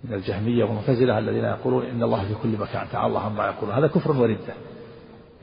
من 0.05 0.15
الجهمية 0.15 0.65
والمعتزلة 0.65 1.19
الذين 1.19 1.45
يقولون 1.45 1.87
إن 1.87 2.03
الله 2.03 2.25
في 2.25 2.35
كل 2.43 2.49
مكان 2.49 2.87
تعالى 2.93 3.07
الله 3.07 3.21
عما 3.21 3.47
يقولون. 3.47 3.77
هذا 3.77 3.87
كفر 3.87 4.13
وردة. 4.13 4.55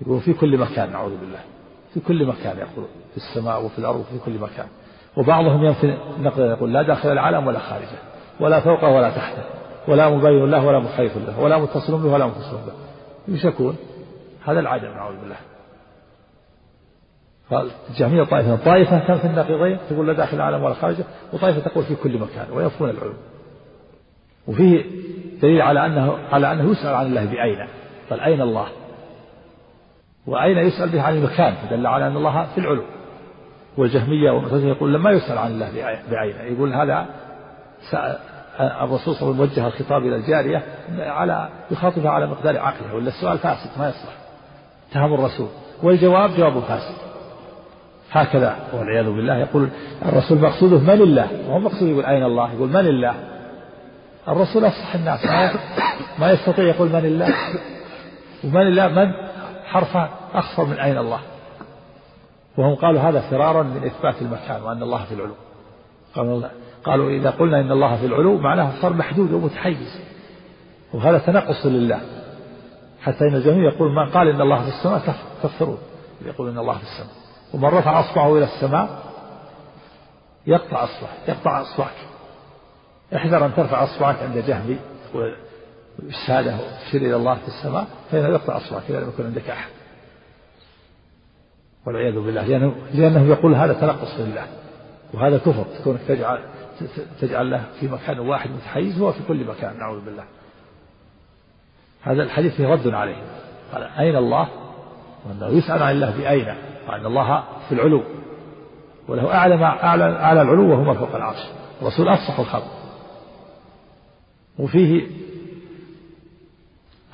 يقولون 0.02 0.20
في 0.20 0.34
كل 0.34 0.58
مكان 0.58 0.92
نعوذ 0.92 1.18
بالله. 1.18 1.40
في 1.94 2.00
كل 2.00 2.26
مكان 2.26 2.58
يقولون 2.58 2.90
في 3.12 3.18
السماء 3.18 3.66
وفي 3.66 3.80
الأرض 3.80 4.00
وفي 4.00 4.20
كل 4.26 4.40
مكان. 4.40 4.68
وبعضهم 5.18 5.66
ينفي 5.66 5.98
النقل 6.18 6.42
يقول 6.42 6.74
لا 6.74 6.82
داخل 6.82 7.12
العالم 7.12 7.48
ولا 7.48 7.60
خارجه 7.60 8.00
ولا 8.40 8.60
فوقه 8.60 8.90
ولا 8.90 9.10
تحته 9.10 9.44
ولا 9.88 10.10
مبين 10.10 10.52
له 10.52 10.66
ولا 10.66 10.80
مخيف 10.80 11.18
له 11.18 11.40
ولا 11.40 11.58
متصل 11.58 11.98
به 11.98 12.14
ولا 12.14 12.26
متصل 12.26 12.58
به. 12.58 12.91
إيش 13.30 13.46
يكون؟ 13.46 13.78
هذا 14.46 14.60
العدم 14.60 14.92
نعوذ 14.94 15.16
بالله. 15.22 15.36
قال 17.52 17.72
الجهمية 17.90 18.24
طائفة 18.24 18.56
طائفة 18.56 19.08
تنفي 19.08 19.28
النقيضين 19.28 19.78
تقول 19.90 20.08
لا 20.08 20.14
داخل 20.14 20.38
العالم 20.38 20.64
ولا 20.64 20.74
خارجه 20.74 21.04
وطائفة 21.34 21.60
تقول 21.60 21.84
في 21.84 21.96
كل 21.96 22.18
مكان 22.18 22.52
وينفون 22.52 22.90
العلوم. 22.90 23.18
وفيه 24.48 24.86
دليل 25.42 25.62
على 25.62 25.86
أنه 25.86 26.18
على 26.32 26.52
أنه 26.52 26.72
يسأل 26.72 26.96
عن 26.96 27.06
الله 27.06 27.26
بأين؟ 27.26 27.68
قال 28.10 28.20
أين 28.20 28.42
الله؟ 28.42 28.68
وأين 30.28 30.58
يسأل 30.58 30.90
به؟ 30.90 31.02
عن 31.02 31.16
المكان 31.16 31.54
فدل 31.54 31.88
على 31.88 32.08
أن 32.08 32.18
الله 32.18 32.46
في 32.46 32.58
العلو 32.58 32.84
والجهمية 33.78 34.32
والمعتزلة 34.32 34.70
يقول 34.70 34.94
لما 34.94 35.12
يسأل 35.12 35.38
عن 35.38 35.52
الله 35.52 36.00
بعينه 36.12 36.42
يقول 36.42 36.74
هذا 36.74 37.06
الرسول 38.62 39.16
صلى 39.16 39.30
الله 39.30 39.42
عليه 39.42 39.52
وسلم 39.52 39.64
وجه 39.64 39.68
الخطاب 39.68 40.02
إلى 40.02 40.16
الجارية 40.16 40.64
على 41.00 41.50
يخاطبها 41.72 42.12
على 42.12 42.28
مقدار 42.28 42.58
عقلها 42.58 42.94
ولا 42.94 43.08
السؤال 43.08 43.38
فاسد 43.38 43.70
ما 43.80 43.90
يصلح. 43.90 44.14
اتهم 44.92 45.14
الرسول. 45.14 45.48
والجواب 45.84 46.36
جواب 46.38 46.60
فاسد. 46.60 46.96
هكذا 48.12 48.56
والعياذ 48.74 49.06
بالله. 49.06 49.38
يقول 49.38 49.70
الرسول 50.06 50.38
مقصوده 50.38 50.78
من 50.78 51.02
الله؟ 51.02 51.28
وهو 51.48 51.60
مقصود 51.60 51.88
يقول 51.88 52.06
أين 52.06 52.24
الله؟ 52.24 52.54
يقول 52.54 52.70
من 52.70 52.88
الله؟ 52.88 53.16
الرسول 54.28 54.66
أفصح 54.66 54.96
الناس. 54.96 55.26
ما 56.20 56.32
يستطيع 56.32 56.66
يقول 56.66 56.90
من 56.90 57.06
الله؟ 57.06 57.34
ومن 58.44 58.62
الله 58.62 58.88
من؟ 58.88 59.12
حرف 59.66 59.98
أخفر 60.34 60.66
من 60.66 60.80
أين 60.80 60.98
الله؟ 60.98 61.20
وهم 62.58 62.76
قالوا 62.76 63.02
هذا 63.02 63.22
فرارا 63.22 63.64
من 63.64 63.84
إثبات 63.84 64.22
المكان 64.22 64.62
وأن 64.62 64.84
الله 64.84 65.06
في 65.06 65.14
العلو. 65.14 65.36
قالوا, 66.16 66.44
قالوا 66.84 67.10
إذا 67.10 67.30
قلنا 67.30 67.60
إن 67.60 67.72
الله 67.72 67.98
في 67.98 68.06
العلو 68.06 68.38
معناه 68.38 68.82
صار 68.82 68.94
محدود 68.94 69.32
ومتحيز. 69.32 70.02
وهذا 70.94 71.18
تنقص 71.18 71.66
لله. 71.66 72.02
حتى 73.02 73.28
إن 73.28 73.36
الجميع 73.36 73.74
يقول 73.74 73.92
من 73.92 74.10
قال 74.10 74.28
إن 74.28 74.42
الله 74.42 74.62
في 74.62 74.68
السماء 74.68 75.02
كفرون 75.44 75.78
يقول 76.26 76.50
إن 76.50 76.58
الله 76.58 76.78
في 76.78 76.84
السماء. 76.84 77.16
ومن 77.54 77.66
رفع 77.66 78.00
أصبعه 78.00 78.38
إلى 78.38 78.44
السماء 78.44 78.90
يقطع 80.48 80.84
أصبعه 80.84 81.14
يقطع 81.28 81.62
أصبعك. 81.62 81.96
احذر 83.16 83.46
أن 83.46 83.56
ترفع 83.56 83.84
أصبعك 83.84 84.16
عند 84.24 84.38
جهمي 84.38 84.78
الشهادة 86.00 86.56
وتشير 86.56 87.02
إلى 87.02 87.16
الله 87.16 87.36
في 87.36 87.48
السماء 87.48 87.88
فإنه 88.12 88.28
يقطع 88.28 88.58
أصبعك 88.58 88.84
إذا 88.90 89.00
لم 89.00 89.10
يكن 89.10 89.26
عندك 89.26 89.50
أحد. 89.50 89.70
والعياذ 91.86 92.14
بالله 92.14 92.46
لأنه, 92.46 92.76
لأنه 92.94 93.28
يقول 93.28 93.56
هذا 93.56 93.74
تنقص 93.74 94.20
لله. 94.20 94.46
وهذا 95.14 95.38
كفر 95.38 95.66
تكونك 95.80 96.00
تجعل 96.08 96.40
تجعل 97.22 97.52
له 97.52 97.64
في 97.80 97.88
مكان 97.88 98.20
واحد 98.20 98.50
متحيز 98.50 99.02
هو 99.02 99.12
في 99.12 99.20
كل 99.28 99.46
مكان 99.46 99.80
نعوذ 99.80 100.06
بالله. 100.06 100.24
هذا 102.02 102.24
الحديث 102.24 102.56
فيه 102.56 102.68
رد 102.68 102.88
عليه. 102.88 103.24
قال 103.74 103.84
أين 103.84 104.16
الله؟ 104.16 104.48
وأنه 105.26 105.48
يسأل 105.48 105.84
عن 105.84 105.92
الله 105.92 106.18
بأين؟ 106.18 106.56
وأن 106.88 107.06
الله 107.06 107.44
في 107.70 107.76
العلو. 107.76 108.04
وله 109.08 109.34
أعلى 109.34 109.66
أعلى 109.66 110.04
أعلى 110.04 110.42
العلو 110.42 110.72
وهو 110.72 110.94
فوق 110.94 111.16
العرش. 111.16 111.44
الرسول 111.82 112.08
أفصح 112.08 112.40
الخلق. 112.40 112.68
وفيه 114.60 115.08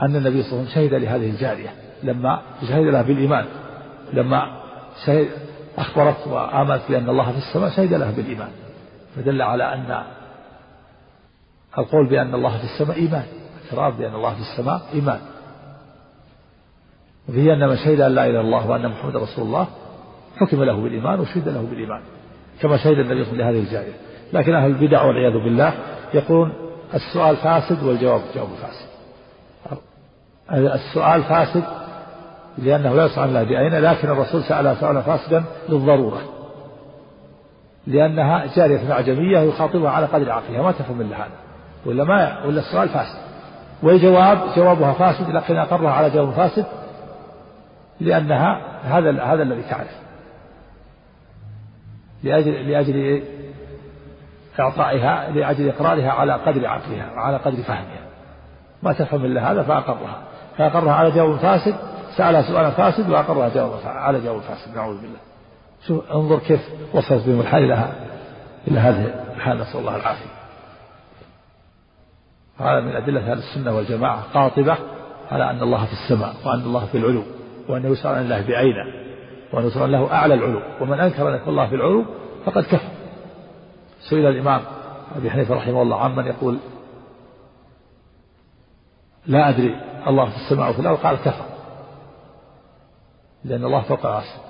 أن 0.01 0.15
النبي 0.15 0.43
صلى 0.43 0.51
الله 0.51 0.61
عليه 0.61 0.71
وسلم 0.71 0.75
شهد 0.75 0.93
لهذه 0.93 1.29
الجارية 1.29 1.69
لما 2.03 2.41
شهد 2.61 2.85
لها 2.85 3.01
بالإيمان. 3.01 3.45
لما 4.13 4.61
شهد 5.05 5.27
أخبرت 5.77 6.27
وآمنت 6.27 6.81
بأن 6.89 7.09
الله 7.09 7.31
في 7.31 7.37
السماء 7.37 7.69
شهد 7.69 7.93
لها 7.93 8.11
بالإيمان. 8.11 8.49
فدل 9.17 9.41
على 9.41 9.73
أن 9.73 10.03
القول 11.77 12.07
بأن 12.09 12.35
الله 12.35 12.57
في 12.57 12.63
السماء 12.63 12.97
إيمان 12.97 13.25
الاعتراف 13.61 13.97
بأن 13.99 14.15
الله 14.15 14.33
في 14.33 14.39
السماء 14.39 14.81
إيمان. 14.93 15.19
وفيه 17.29 17.53
أن 17.53 17.69
من 17.69 17.77
شهد 17.77 18.01
أن 18.01 18.11
لا 18.15 18.25
إله 18.25 18.29
إلا 18.29 18.41
الله 18.41 18.69
وأن 18.69 18.87
محمد 18.87 19.15
رسول 19.15 19.45
الله 19.45 19.67
حكم 20.37 20.63
له 20.63 20.81
بالإيمان 20.81 21.19
وشهد 21.19 21.49
له 21.49 21.61
بالإيمان 21.61 22.01
كما 22.61 22.77
شهد 22.77 22.99
النبي 22.99 23.23
صلى 23.25 23.33
الله 23.33 23.45
عليه 23.45 23.59
وسلم 23.59 23.67
لهذه 23.67 23.67
الجارية. 23.67 23.97
لكن 24.33 24.53
أهل 24.55 24.69
البدع 24.71 25.03
والعياذ 25.03 25.33
بالله 25.33 25.73
يقولون 26.13 26.53
السؤال 26.93 27.37
فاسد 27.37 27.83
والجواب 27.83 28.21
جواب 28.35 28.47
فاسد. 28.47 28.87
السؤال 30.51 31.23
فاسد 31.23 31.63
لأنه 32.57 32.95
لا 32.95 33.05
يسأل 33.05 33.23
الله 33.23 33.43
بأين 33.43 33.73
لكن 33.73 34.09
الرسول 34.09 34.43
سألها 34.43 34.75
سؤالا 34.75 35.01
فاسدا 35.01 35.43
للضرورة. 35.69 36.36
لأنها 37.87 38.45
جارية 38.55 38.91
أعجمية 38.91 39.39
يخاطبها 39.39 39.91
على 39.91 40.05
قدر 40.05 40.31
عقلها 40.31 40.61
ما 40.61 40.71
تفهم 40.71 41.01
إلا 41.01 41.17
هذا. 41.17 41.31
ولا 41.85 42.03
ما 42.03 42.45
ولا 42.45 42.59
السؤال 42.59 42.89
فاسد. 42.89 43.19
والجواب 43.83 44.39
جوابها 44.55 44.93
فاسد 44.93 45.29
لكن 45.29 45.55
أقرها 45.57 45.91
على 45.91 46.09
جواب 46.09 46.31
فاسد 46.31 46.65
لأنها 47.99 48.61
هذا 48.83 49.23
هذا 49.23 49.43
الذي 49.43 49.63
تعرف. 49.69 49.97
لأجل 52.23 52.69
لأجل 52.71 53.23
إعطائها 54.59 55.29
لأجل 55.29 55.69
إقرارها 55.69 56.11
على 56.11 56.33
قدر 56.33 56.67
عقلها 56.67 57.11
وعلى 57.15 57.37
قدر 57.37 57.63
فهمها. 57.63 58.07
ما 58.83 58.93
تفهم 58.93 59.25
إلا 59.25 59.51
هذا 59.51 59.63
فأقرها. 59.63 60.17
فأقرها 60.57 60.93
على 60.93 61.11
جواب 61.11 61.37
فاسد 61.37 61.75
سألها 62.17 62.41
سؤالا 62.41 62.69
فاسد 62.69 63.09
وأقرها 63.09 63.49
جواب 63.49 63.71
على 63.85 64.19
جواب 64.19 64.41
فاسد. 64.41 64.75
نعوذ 64.75 65.01
بالله. 65.01 65.19
شوف 65.85 66.11
انظر 66.11 66.39
كيف 66.39 66.61
وصلت 66.93 67.27
بهم 67.27 67.39
الحال 67.39 67.63
إلى 67.63 67.91
إلى 68.67 68.79
هذه 68.79 69.25
الحال 69.35 69.57
نسأل 69.57 69.79
الله 69.79 69.95
العافية. 69.95 70.37
هذا 72.59 72.79
من 72.79 72.95
أدلة 72.95 73.31
أهل 73.31 73.37
السنة 73.37 73.75
والجماعة 73.75 74.23
قاطبة 74.33 74.77
على 75.31 75.49
أن 75.49 75.61
الله 75.61 75.85
في 75.85 75.93
السماء 75.93 76.35
وأن 76.45 76.59
الله 76.59 76.85
في 76.85 76.97
العلو 76.97 77.23
وأنه 77.69 77.89
يسأل 77.89 78.15
عن 78.15 78.21
الله 78.21 78.41
بعين 78.41 78.75
وأن 79.53 79.67
يسأل 79.67 79.91
له 79.91 80.13
أعلى 80.13 80.33
العلو. 80.33 80.61
ومن 80.81 80.99
أنكر 80.99 81.29
أن 81.29 81.39
الله 81.47 81.67
في 81.67 81.75
العلو 81.75 82.05
فقد 82.45 82.63
كفر. 82.63 82.89
سئل 84.09 84.25
الإمام 84.25 84.61
أبي 85.15 85.29
حنيفة 85.31 85.55
رحمه 85.55 85.81
الله 85.81 85.99
عمن 85.99 86.25
يقول 86.25 86.57
لا 89.25 89.49
أدري 89.49 89.75
الله 90.07 90.29
في 90.29 90.35
السماء 90.35 90.69
وفي 90.69 90.79
الأرض؟ 90.79 90.97
قال 90.97 91.15
كفر. 91.15 91.45
لأن 93.45 93.63
الله 93.63 93.81
فوق 93.81 94.05
العرش. 94.05 94.46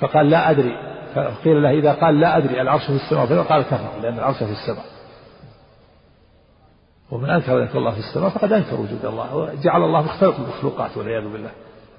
فقال 0.00 0.30
لا 0.30 0.50
أدري. 0.50 0.76
فقيل 1.14 1.62
له 1.62 1.70
إذا 1.70 1.92
قال 1.92 2.20
لا 2.20 2.36
أدري 2.36 2.60
العرش 2.60 2.86
في 2.86 2.92
السماء 2.92 3.42
قال 3.42 3.62
كفر 3.62 4.00
لأن 4.02 4.18
العرش 4.18 4.36
في 4.36 4.52
السماء. 4.52 4.84
ومن 7.10 7.30
أنكر 7.30 7.62
أن 7.62 7.68
الله 7.74 7.90
في 7.90 7.98
السماء 7.98 8.30
فقد 8.30 8.52
أنكر 8.52 8.80
وجود 8.80 9.04
الله 9.04 9.36
وجعل 9.36 9.82
الله 9.82 10.02
مختلط 10.02 10.34
المخلوقات 10.40 10.96
والعياذ 10.96 11.32
بالله. 11.32 11.50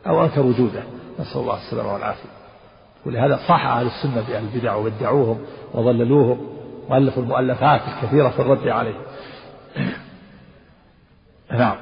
أو 0.07 0.23
أنكر 0.23 0.41
وجوده. 0.41 0.83
نسأل 1.19 1.41
الله 1.41 1.57
السلامة 1.57 1.93
والعافية. 1.93 2.29
ولهذا 3.05 3.39
صح 3.47 3.65
أهل 3.65 3.85
السنة 3.85 4.23
بأهل 4.27 4.43
البدع 4.53 4.75
وادعوهم 4.75 5.41
وضللوهم 5.73 6.47
وألفوا 6.89 7.23
المؤلفات 7.23 7.81
الكثيرة 7.87 8.29
في 8.29 8.39
الرد 8.41 8.67
عليه. 8.67 8.95
نعم. 11.51 11.75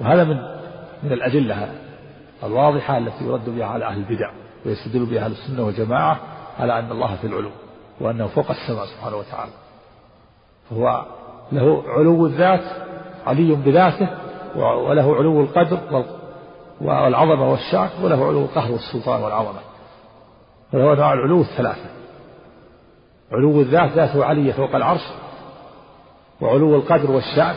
وهذا 0.00 0.24
من 0.24 0.36
من 1.02 1.12
الأدلة 1.12 1.68
الواضحة 2.44 2.98
التي 2.98 3.24
يرد 3.24 3.50
بها 3.50 3.66
على 3.66 3.84
أهل 3.84 3.98
البدع. 3.98 4.43
ويستدل 4.66 5.06
بها 5.06 5.24
أهل 5.24 5.32
السنة 5.32 5.66
والجماعة 5.66 6.20
على 6.58 6.78
أن 6.78 6.90
الله 6.92 7.16
في 7.16 7.26
العلو 7.26 7.50
وأنه 8.00 8.26
فوق 8.26 8.50
السماء 8.50 8.86
سبحانه 8.86 9.16
وتعالى. 9.16 9.52
فهو 10.70 11.04
له 11.52 11.82
علو 11.86 12.26
الذات 12.26 12.64
علي 13.26 13.54
بذاته 13.54 14.08
وله 14.56 15.16
علو 15.16 15.40
القدر 15.40 16.04
والعظمة 16.80 17.50
والشعر 17.50 17.88
وله 18.02 18.26
علو 18.26 18.42
القهر 18.42 18.72
والسلطان 18.72 19.22
والعظمة. 19.22 19.60
وله 20.72 20.92
أنواع 20.92 21.12
العلو 21.12 21.40
الثلاثة. 21.40 21.90
علو 23.32 23.60
الذات 23.60 23.90
ذاته 23.90 24.24
علية 24.24 24.52
فوق 24.52 24.74
العرش 24.74 25.02
وعلو 26.40 26.76
القدر 26.76 27.10
والشعر 27.10 27.54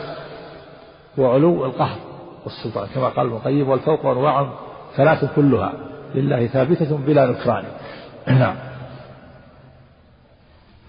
وعلو 1.18 1.64
القهر 1.64 1.98
والسلطان. 2.44 2.86
كما 2.94 3.08
قال 3.08 3.26
ابن 3.26 3.36
القيم 3.36 3.68
والفوق 3.68 4.06
أنواع 4.06 4.48
ثلاث 4.96 5.34
كلها. 5.36 5.87
لله 6.14 6.46
ثابتة 6.46 6.96
بلا 6.96 7.26
نكران. 7.26 7.64
نعم. 8.26 8.54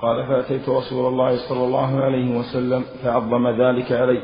قال 0.02 0.28
فأتيت 0.28 0.70
رسول 0.70 1.08
الله 1.08 1.50
صلى 1.50 1.64
الله 1.64 2.04
عليه 2.04 2.38
وسلم 2.38 2.84
فعظم 3.04 3.48
ذلك 3.48 3.92
علي. 3.92 4.22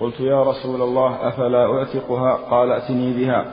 قلت 0.00 0.20
يا 0.20 0.42
رسول 0.42 0.82
الله 0.82 1.28
أفلا 1.28 1.66
أعتقها؟ 1.78 2.32
قال 2.50 2.72
أتني 2.72 3.12
بها. 3.12 3.44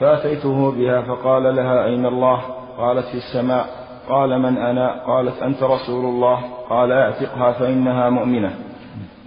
فأتيته 0.00 0.70
بها 0.70 1.02
فقال 1.02 1.56
لها 1.56 1.84
أين 1.84 2.06
الله؟ 2.06 2.40
قالت 2.78 3.06
في 3.06 3.16
السماء. 3.16 3.66
قال 4.08 4.38
من 4.38 4.58
أنا؟ 4.58 5.06
قالت 5.06 5.42
أنت 5.42 5.62
رسول 5.62 6.04
الله. 6.04 6.40
قال 6.70 6.92
أعتقها 6.92 7.52
فإنها 7.52 8.10
مؤمنة. 8.10 8.71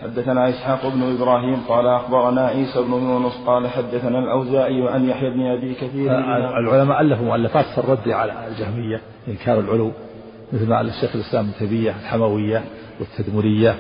حدثنا 0.04 0.50
إسحاق 0.50 0.88
بن 0.88 1.16
إبراهيم 1.16 1.62
قال 1.68 1.88
أخبرنا 1.88 2.48
عيسى 2.48 2.82
بن 2.82 2.94
يونس 2.94 3.44
قال 3.46 3.68
حدثنا 3.68 4.20
الأوزاعي 4.20 4.90
عن 4.90 5.10
يحيى 5.10 5.30
بن 5.30 5.46
أبي 5.46 5.74
كثير 5.74 6.20
العلماء 6.60 7.02
ألفوا 7.02 7.26
مؤلفات 7.26 7.66
في 7.66 7.78
الرد 7.78 8.10
على 8.10 8.48
الجهمية 8.48 9.02
إنكار 9.28 9.60
العلو 9.60 9.92
مثل 10.54 10.70
ما 10.70 10.82
ألف 10.82 10.96
الشيخ 10.96 11.16
الإسلام 11.16 11.46
ابن 11.46 11.68
تيمية 11.68 11.92
الحموية 11.92 12.64
والتدمرية 13.00 13.76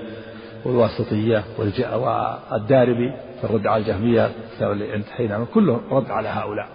والواسطية 0.65 1.43
والداربي 1.59 3.13
في 3.41 3.43
الرد 3.43 3.67
على 3.67 3.81
الجهمية 3.81 4.31
اللي 4.61 4.95
انتهينا 4.95 5.45
كلهم 5.53 5.81
رد 5.91 6.11
على 6.11 6.27
هؤلاء. 6.27 6.67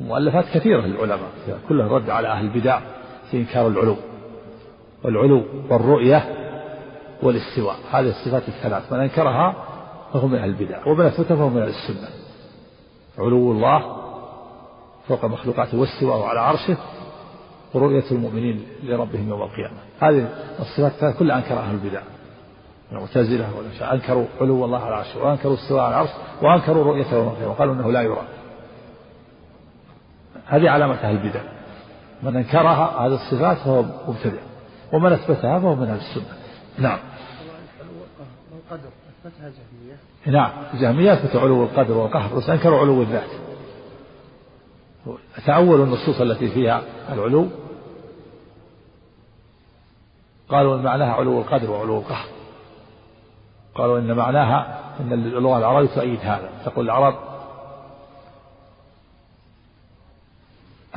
مؤلفات 0.00 0.44
كثيرة 0.54 0.80
للعلماء 0.80 1.30
كلها 1.68 1.88
رد 1.88 2.10
على 2.10 2.28
أهل 2.28 2.44
البدع 2.44 2.80
في 3.30 3.36
إنكار 3.36 3.68
العلو. 3.68 3.96
والعلو 5.04 5.42
والرؤية 5.70 6.47
والاستواء. 7.22 7.76
هذه 7.90 8.08
الصفات 8.08 8.48
الثلاث 8.48 8.92
من 8.92 9.00
أنكرها 9.00 9.54
فهو 10.12 10.28
من 10.28 10.38
أهل 10.38 10.48
البدع 10.48 10.86
ومن 10.86 11.06
أثبتها 11.06 11.36
فهو 11.36 11.48
من 11.48 11.62
أهل 11.62 11.68
السنة. 11.68 12.08
علو 13.18 13.52
الله 13.52 13.96
فوق 15.08 15.24
مخلوقاته 15.24 15.78
واستواءه 15.78 16.24
على 16.24 16.40
عرشه 16.40 16.76
ورؤية 17.74 18.10
المؤمنين 18.10 18.66
لربهم 18.82 19.28
يوم 19.28 19.42
القيامة. 19.42 19.76
هذه 20.00 20.28
الصفات 20.60 20.92
الثلاث 20.92 21.18
كلها 21.18 21.36
أنكرها 21.36 21.60
أهل 21.60 21.74
البدع. 21.74 22.00
المعتزلة 22.92 23.48
أنكروا 23.92 24.24
علو 24.40 24.64
الله 24.64 24.84
على 24.84 24.94
عرشه 24.94 25.24
وأنكروا 25.24 25.54
استواء 25.54 25.82
على 25.82 25.94
العرش 25.94 26.10
وأنكروا 26.42 26.84
رؤيته 26.84 27.16
يوم 27.16 27.28
القيامة 27.28 27.50
وقالوا 27.50 27.74
أنه 27.74 27.92
لا 27.92 28.02
يرى. 28.02 28.22
هذه 30.46 30.70
علامة 30.70 30.94
أهل 30.94 31.16
البدع. 31.16 31.40
من 32.22 32.36
أنكرها 32.36 33.06
هذه 33.06 33.14
الصفات 33.14 33.56
فهو 33.56 33.82
مبتدع 34.08 34.40
ومن 34.92 35.12
أثبتها 35.12 35.58
فهو 35.58 35.74
من 35.74 35.88
أهل 35.88 35.98
السنة. 35.98 36.38
نعم. 36.78 36.98
القدر 38.52 38.88
أثبتها 39.24 39.46
الجهمية 39.46 39.96
نعم. 40.26 40.50
الجهمية 40.74 41.12
أثبتوا 41.12 41.40
علو 41.40 41.62
القدر 41.62 41.96
والقهر. 41.96 42.36
بس 42.36 42.50
أنكروا 42.50 42.78
علو 42.78 43.02
الذات. 43.02 43.30
تأولوا 45.46 45.84
النصوص 45.86 46.20
التي 46.20 46.48
فيها 46.48 46.82
العلو. 47.12 47.48
قالوا 50.48 50.76
إن 50.76 50.82
معناها 50.82 51.12
علو 51.12 51.40
القدر 51.40 51.70
وعلو 51.70 51.98
القهر. 51.98 52.26
قالوا 53.74 53.98
إن 53.98 54.12
معناها 54.16 54.80
أن 55.00 55.12
اللغة 55.12 55.58
العربية 55.58 55.94
تؤيد 55.94 56.20
هذا. 56.20 56.50
تقول 56.64 56.84
العرب 56.84 57.14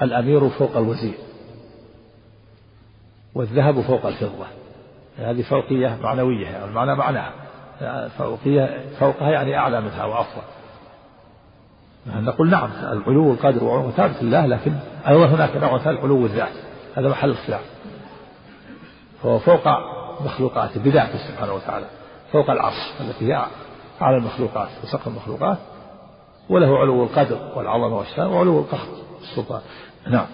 الأمير 0.02 0.50
فوق 0.50 0.78
الوزير 0.78 1.18
والذهب 3.36 3.82
فوق 3.82 4.06
الفضة. 4.06 4.61
هذه 5.22 5.42
فوقية 5.42 5.98
معنوية 6.04 6.48
يعني 6.48 6.66
المعنى 6.66 6.96
معناها. 6.96 7.32
فوقية 8.18 8.86
فوقها 9.00 9.32
يعني 9.32 9.58
أعلى 9.58 9.82
منها 9.82 10.06
وأفضل 10.06 10.42
نقول 12.08 12.50
نعم 12.50 12.70
العلو 12.92 13.30
والقدر 13.30 13.64
وعلو 13.64 13.92
ثابت 13.92 14.24
لله 14.24 14.46
لكن 14.46 14.74
أيضا 15.08 15.26
هناك 15.26 15.56
نوع 15.56 15.78
ثالث 15.78 16.00
علو 16.00 16.26
الذات. 16.26 16.54
هذا 16.96 17.10
محل 17.10 17.30
الخلاف 17.30 17.66
فهو 19.24 19.40
فوق 19.40 19.68
مخلوقاته 20.26 20.82
بذاته 20.84 21.18
سبحانه 21.18 21.54
وتعالى. 21.54 21.86
فوق 22.32 22.50
العرش 22.50 22.92
التي 23.00 23.34
هي 23.34 23.46
أعلى 24.02 24.18
المخلوقات 24.18 24.70
وسقف 24.84 25.08
المخلوقات 25.08 25.58
وله 26.50 26.80
علو 26.80 27.04
القدر 27.04 27.52
والعظمة 27.56 27.98
والشان 27.98 28.26
وعلو 28.26 28.60
القهر 28.60 28.88
والسلطان. 29.20 29.62
نعم. 30.08 30.26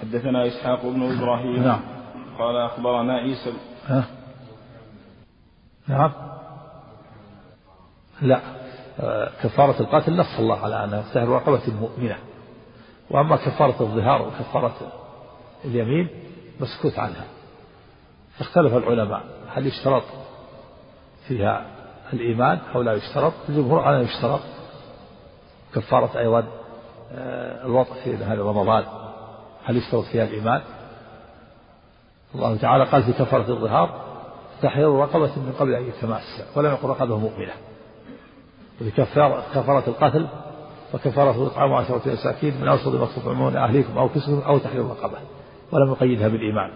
حدثنا 0.00 0.46
إسحاق 0.46 0.82
بن 0.82 1.18
إبراهيم. 1.18 1.64
نعم. 1.64 1.97
قال 2.38 2.56
أخبرنا 2.56 3.14
عيسى. 3.14 3.52
ها؟ 3.86 4.04
نعم. 5.88 6.12
لا. 8.22 8.40
كفارة 9.42 9.80
القتل 9.80 10.16
نص 10.16 10.38
الله 10.38 10.64
على 10.64 10.84
أنها 10.84 11.02
سهل 11.14 11.28
رقبة 11.28 11.72
مؤمنة 11.80 12.18
وأما 13.10 13.36
كفارة 13.36 13.82
الظهار 13.82 14.22
وكفارة 14.22 14.76
اليمين 15.64 16.08
مسكوت 16.60 16.98
عنها. 16.98 17.24
اختلف 18.40 18.74
العلماء. 18.74 19.22
هل 19.48 19.66
يشترط 19.66 20.02
فيها 21.28 21.66
الإيمان 22.12 22.58
أو 22.74 22.82
لا 22.82 22.92
يشترط؟ 22.92 23.32
الجمهور 23.48 23.80
على 23.80 24.04
يشترط. 24.04 24.40
كفارة 25.74 26.18
أيضا 26.18 26.44
آه، 27.12 27.66
الوضع 27.66 27.94
في 28.04 28.10
نهار 28.10 28.38
رمضان. 28.38 28.84
هل 29.64 29.76
يشترط 29.76 30.04
فيها 30.04 30.24
الإيمان؟ 30.24 30.62
الله 32.34 32.56
تعالى 32.56 32.84
قال 32.84 33.02
في 33.02 33.12
كفارة 33.12 33.50
الظهار 33.50 34.08
تحرير 34.62 34.94
رقبة 34.94 35.30
من 35.36 35.52
قبل 35.58 35.74
أن 35.74 35.88
يتماس 35.88 36.42
ولم 36.56 36.70
يقل 36.70 36.88
رقبة 36.88 37.18
مؤمنة 37.18 37.52
وفي 38.80 38.90
كفارة 39.54 39.84
القتل 39.88 40.26
وكفارة 40.94 41.46
إطعام 41.46 41.72
عشرة 41.72 42.02
مساكين 42.06 42.60
من 42.60 42.68
أوسط 42.68 42.88
ما 42.88 43.06
تطعمون 43.16 43.56
أهليكم 43.56 43.98
أو 43.98 44.08
كسرهم 44.08 44.40
أو 44.40 44.58
تحرير 44.58 44.84
رقبة 44.84 45.18
ولم 45.72 45.92
يقيدها 45.92 46.28
بالإيمان. 46.28 46.70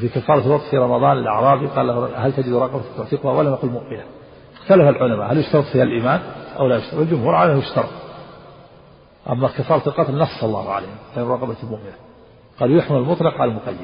في 0.00 0.08
كفارة 0.08 0.46
الوقت 0.46 0.62
في 0.70 0.78
رمضان 0.78 1.18
الأعرابي 1.18 1.66
قال 1.66 1.86
له 1.86 2.26
هل 2.26 2.32
تجد 2.32 2.54
رقبة 2.54 2.82
تعتقها 2.96 3.32
ولم 3.32 3.52
يقل 3.52 3.68
مؤمنة 3.68 4.04
اختلف 4.56 4.88
العلماء 4.88 5.32
هل 5.32 5.38
يشترط 5.38 5.64
فيها 5.64 5.82
الإيمان 5.82 6.20
أو 6.58 6.66
لا 6.66 6.76
يشترط؟ 6.76 6.98
والجمهور 6.98 7.34
على 7.34 7.52
يشترط. 7.52 7.88
أما 9.30 9.48
كفارة 9.48 9.88
القتل 9.88 10.18
نص 10.18 10.44
الله 10.44 10.72
عليه 10.72 10.86
في 11.14 11.20
رقبة 11.20 11.56
المؤمنة 11.62 11.96
قال 12.60 12.76
يحمل 12.76 12.96
المطلق 12.96 13.34
على 13.34 13.50
المقيد. 13.50 13.76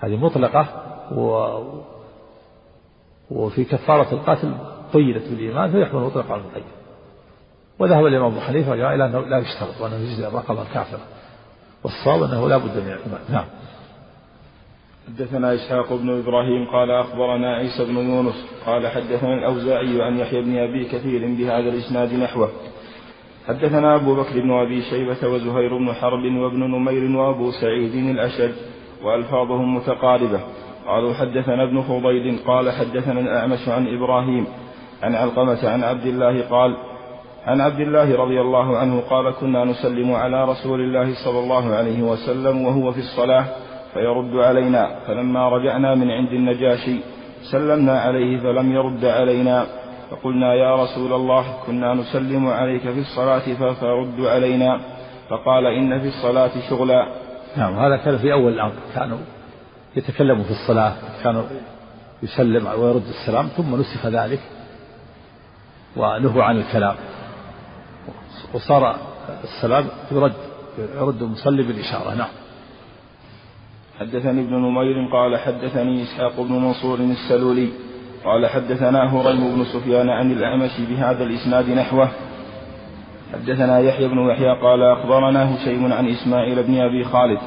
هذه 0.00 0.16
مطلقة 0.16 0.66
و 1.12 1.50
وفي 3.30 3.64
كفارة 3.64 4.14
القتل 4.14 4.54
قيدت 4.92 5.28
بالإيمان 5.28 5.72
فيحمل 5.72 6.00
المطلق 6.00 6.32
على 6.32 6.40
المقيد 6.40 6.64
وذهب 7.78 8.06
الإمام 8.06 8.32
أبو 8.32 8.40
حنيفة 8.40 8.94
إلى 8.94 9.06
أنه 9.06 9.20
لا 9.20 9.38
يشترط 9.38 9.80
وأنه 9.80 9.96
يجزي 9.96 10.28
الرقبة 10.28 10.62
الكافرة 10.62 11.00
والصواب 11.84 12.22
أنه 12.22 12.48
لا 12.48 12.56
بد 12.56 12.76
من 12.76 12.92
الإيمان. 12.92 13.20
نعم. 13.30 13.44
حدثنا 15.08 15.54
إسحاق 15.54 15.92
بن 15.92 16.18
إبراهيم 16.18 16.70
قال 16.72 16.90
أخبرنا 16.90 17.54
عيسى 17.54 17.84
بن 17.84 17.96
يونس 17.96 18.46
قال 18.66 18.88
حدثنا 18.88 19.34
الأوزاعي 19.34 20.02
عن 20.02 20.18
يحيى 20.18 20.42
بن 20.42 20.58
أبي 20.58 20.84
كثير 20.84 21.26
بهذا 21.26 21.68
الإسناد 21.68 22.14
نحوه. 22.14 22.48
حدثنا 23.48 23.94
أبو 23.94 24.14
بكر 24.14 24.40
بن 24.40 24.52
أبي 24.52 24.82
شيبة 24.82 25.28
وزهير 25.28 25.78
بن 25.78 25.92
حرب 25.92 26.24
وابن 26.24 26.60
نمير 26.60 27.16
وأبو 27.16 27.50
سعيد 27.50 27.94
الأشج. 27.94 28.52
وألفاظهم 29.04 29.74
متقاربة. 29.76 30.40
قالوا 30.86 31.14
حدثنا 31.14 31.62
ابن 31.62 31.82
فضيل 31.82 32.38
قال 32.46 32.70
حدثنا 32.70 33.20
الأعمش 33.20 33.68
عن 33.68 33.94
إبراهيم 33.96 34.46
عن 35.02 35.14
علقمة 35.14 35.68
عن 35.68 35.84
عبد 35.84 36.06
الله 36.06 36.48
قال 36.50 36.76
عن 37.46 37.60
عبد 37.60 37.80
الله 37.80 38.16
رضي 38.16 38.40
الله 38.40 38.78
عنه 38.78 39.00
قال 39.10 39.30
كنا 39.30 39.64
نسلم 39.64 40.12
على 40.12 40.44
رسول 40.44 40.80
الله 40.80 41.14
صلى 41.24 41.38
الله 41.38 41.74
عليه 41.74 42.02
وسلم 42.02 42.66
وهو 42.66 42.92
في 42.92 42.98
الصلاة 42.98 43.44
فيرد 43.94 44.36
علينا. 44.36 44.90
فلما 45.06 45.48
رجعنا 45.48 45.94
من 45.94 46.10
عند 46.10 46.32
النجاشي 46.32 46.96
سلمنا 47.52 48.00
عليه 48.00 48.38
فلم 48.38 48.72
يرد 48.72 49.04
علينا. 49.04 49.66
فقلنا 50.10 50.54
يا 50.54 50.82
رسول 50.82 51.12
الله 51.12 51.44
كنا 51.66 51.94
نسلم 51.94 52.46
عليك 52.46 52.82
في 52.82 53.00
الصلاة 53.00 53.72
فرد 53.80 54.20
علينا. 54.20 54.80
فقال 55.28 55.66
إن 55.66 56.00
في 56.00 56.08
الصلاة 56.08 56.50
شغلا. 56.70 57.06
نعم 57.56 57.78
هذا 57.78 57.96
كان 57.96 58.18
في 58.18 58.32
أول 58.32 58.52
الأمر. 58.52 58.72
كانوا 58.94 59.18
يتكلموا 59.96 60.44
في 60.44 60.50
الصلاة 60.50 60.92
كانوا 61.24 61.42
يسلم 62.22 62.66
ويرد 62.66 63.08
السلام 63.08 63.46
ثم 63.46 63.80
نسخ 63.80 64.06
ذلك 64.06 64.40
ونهوا 65.96 66.42
عن 66.42 66.56
الكلام. 66.56 66.94
وصار 68.54 68.96
السلام 69.44 69.86
يرد 70.12 70.32
يرد 70.78 71.22
المصلي 71.22 71.62
بالإشارة. 71.62 72.14
نعم. 72.14 72.28
حدثني 74.00 74.40
ابن 74.40 74.54
نمير 74.54 75.08
قال 75.12 75.38
حدثني 75.38 76.02
إسحاق 76.02 76.40
بن 76.40 76.52
منصور 76.52 76.98
السلولي 76.98 77.68
قال 78.24 78.46
حدثنا 78.46 79.12
هريم 79.14 79.56
بن 79.56 79.64
سفيان 79.64 80.08
عن 80.08 80.32
الأعمش 80.32 80.80
بهذا 80.80 81.24
الإسناد 81.24 81.70
نحوه 81.70 82.08
حدثنا 83.32 83.78
يحيى 83.78 84.08
بن 84.08 84.18
يحيى 84.18 84.60
قال 84.62 84.82
أخبرنا 84.82 85.54
هشيم 85.54 85.92
عن 85.92 86.08
إسماعيل 86.08 86.62
بن 86.62 86.80
أبي 86.80 87.04
خالد 87.04 87.38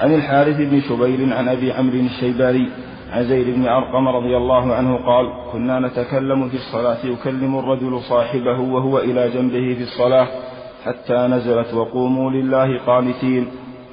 عن 0.00 0.14
الحارث 0.14 0.56
بن 0.56 0.80
شبيل 0.80 1.32
عن 1.32 1.48
أبي 1.48 1.72
عمرو 1.72 1.98
الشيباني 1.98 2.68
عن 3.12 3.24
زيد 3.24 3.54
بن 3.54 3.68
أرقم 3.68 4.08
رضي 4.08 4.36
الله 4.36 4.74
عنه 4.74 4.96
قال 4.96 5.26
كنا 5.52 5.80
نتكلم 5.80 6.48
في 6.48 6.56
الصلاة 6.56 7.06
يكلم 7.06 7.58
الرجل 7.58 8.00
صاحبه 8.00 8.60
وهو 8.60 8.98
إلى 8.98 9.30
جنبه 9.30 9.74
في 9.74 9.82
الصلاة 9.82 10.28
حتى 10.84 11.14
نزلت 11.14 11.74
وقوموا 11.74 12.30
لله 12.30 12.78
قانتين 12.86 13.46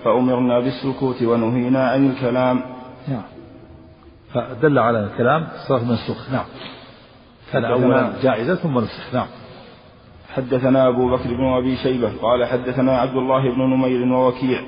فأمرنا 0.04 0.60
بالسكوت 0.60 1.22
ونهينا 1.24 1.88
عن 1.88 2.10
الكلام. 2.10 2.62
نعم. 3.08 3.24
فدل 4.34 4.80
على 4.80 5.00
الكلام 5.00 5.48
الصلاة 5.56 5.84
منسوخ 5.84 6.32
نعم. 6.32 6.46
كان 7.52 7.66
أولا 7.66 8.14
جائزة 8.24 8.56
ثم 8.56 8.80
نسخ. 8.80 9.14
نعم. 9.14 9.28
حدثنا 10.36 10.88
أبو 10.88 11.10
بكر 11.10 11.34
بن 11.34 11.46
أبي 11.46 11.76
شيبة 11.76 12.12
قال 12.22 12.46
حدثنا 12.46 12.98
عبد 12.98 13.16
الله 13.16 13.56
بن 13.56 13.62
نمير 13.62 14.14
ووكيع. 14.14 14.60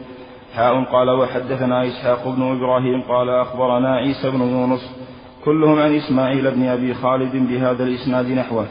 حاء 0.55 0.83
قال 0.83 1.09
وحدثنا 1.09 1.87
إسحاق 1.87 2.27
بن 2.27 2.51
إبراهيم 2.51 3.01
قال 3.01 3.29
أخبرنا 3.29 3.95
عيسى 3.95 4.31
بن 4.31 4.41
يونس. 4.41 4.95
كلهم 5.45 5.79
عن 5.79 5.95
إسماعيل 5.95 6.51
بن 6.51 6.67
أبي 6.67 6.93
خالد 6.93 7.35
بهذا 7.35 7.83
الإسناد 7.83 8.31
نحوه. 8.31 8.65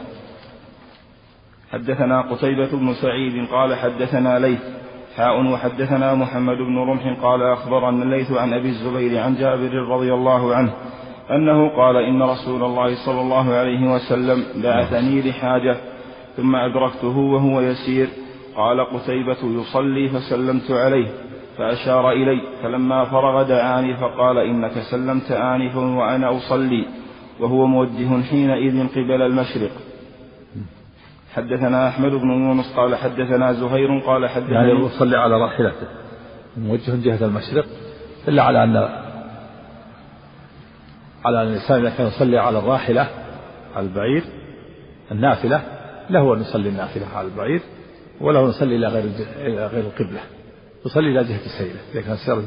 حدثنا 1.71 2.21
قتيبة 2.21 2.77
بن 2.77 2.93
سعيد 2.93 3.47
قال 3.51 3.75
حدثنا 3.75 4.39
ليث. 4.39 4.61
حاء 5.17 5.45
وحدثنا 5.45 6.15
محمد 6.15 6.57
بن 6.57 6.77
رمح 6.77 7.23
قال 7.23 7.43
أخبرنا 7.43 8.03
الليث 8.03 8.31
عن 8.31 8.53
أبي 8.53 8.69
الزبير 8.69 9.19
عن 9.19 9.35
جابر 9.35 9.73
رضي 9.73 10.13
الله 10.13 10.55
عنه 10.55 10.73
أنه 11.31 11.69
قال 11.69 11.95
إن 11.97 12.23
رسول 12.23 12.63
الله 12.63 13.05
صلى 13.05 13.21
الله 13.21 13.53
عليه 13.53 13.93
وسلم 13.93 14.45
بعثني 14.63 15.21
لحاجة 15.21 15.77
ثم 16.37 16.55
أدركته 16.55 17.17
وهو 17.17 17.61
يسير. 17.61 18.07
قال 18.55 18.81
قتيبة 18.81 19.61
يصلي 19.61 20.09
فسلمت 20.09 20.71
عليه. 20.71 21.07
فأشار 21.57 22.11
إلي. 22.11 22.41
فلما 22.63 23.05
فرغ 23.05 23.43
دعاني 23.43 23.97
فقال 23.97 24.37
إنك 24.37 24.71
سلمت 24.91 25.31
آنفا 25.31 25.79
وأنا 25.79 26.37
أصلي. 26.37 26.85
وهو 27.39 27.65
موجه 27.65 28.21
حينئذ 28.21 28.87
قبل 28.87 29.21
المشرق. 29.21 29.71
حدثنا 31.35 31.87
أحمد 31.87 32.11
بن 32.11 32.29
يونس 32.29 32.73
قال 32.75 32.95
حدثنا 32.95 33.53
زهير 33.53 33.99
قال 33.99 34.29
حدثنا 34.29 34.67
يعني 34.67 34.85
يصلي 34.85 35.17
على 35.17 35.35
راحلته. 35.35 35.87
موجه 36.57 36.95
جهة 37.03 37.25
المشرق 37.25 37.65
إلا 38.27 38.43
على 38.43 38.63
أن 38.63 38.75
على 41.25 41.41
أن 41.41 41.47
الإنسان 41.47 41.79
إذا 41.79 41.89
كان 41.97 42.07
يصلي 42.07 42.37
على 42.37 42.59
الراحلة 42.59 43.07
على 43.75 43.85
البعير 43.85 44.23
النافلة 45.11 45.61
له 46.09 46.33
أن 46.33 46.41
يصلي 46.41 46.69
النافلة 46.69 47.07
على 47.15 47.27
البعير 47.27 47.61
وله 48.21 48.45
أن 48.45 48.49
يصلي 48.49 48.75
إلى 48.75 48.87
غير 48.87 49.03
إلى 49.37 49.67
غير 49.67 49.83
القبلة. 49.83 50.19
يصلي 50.85 51.09
إلى 51.09 51.23
جهة 51.23 51.47
سيره 51.57 51.79
إذا 51.93 52.01
كان 52.01 52.17
سير 52.17 52.43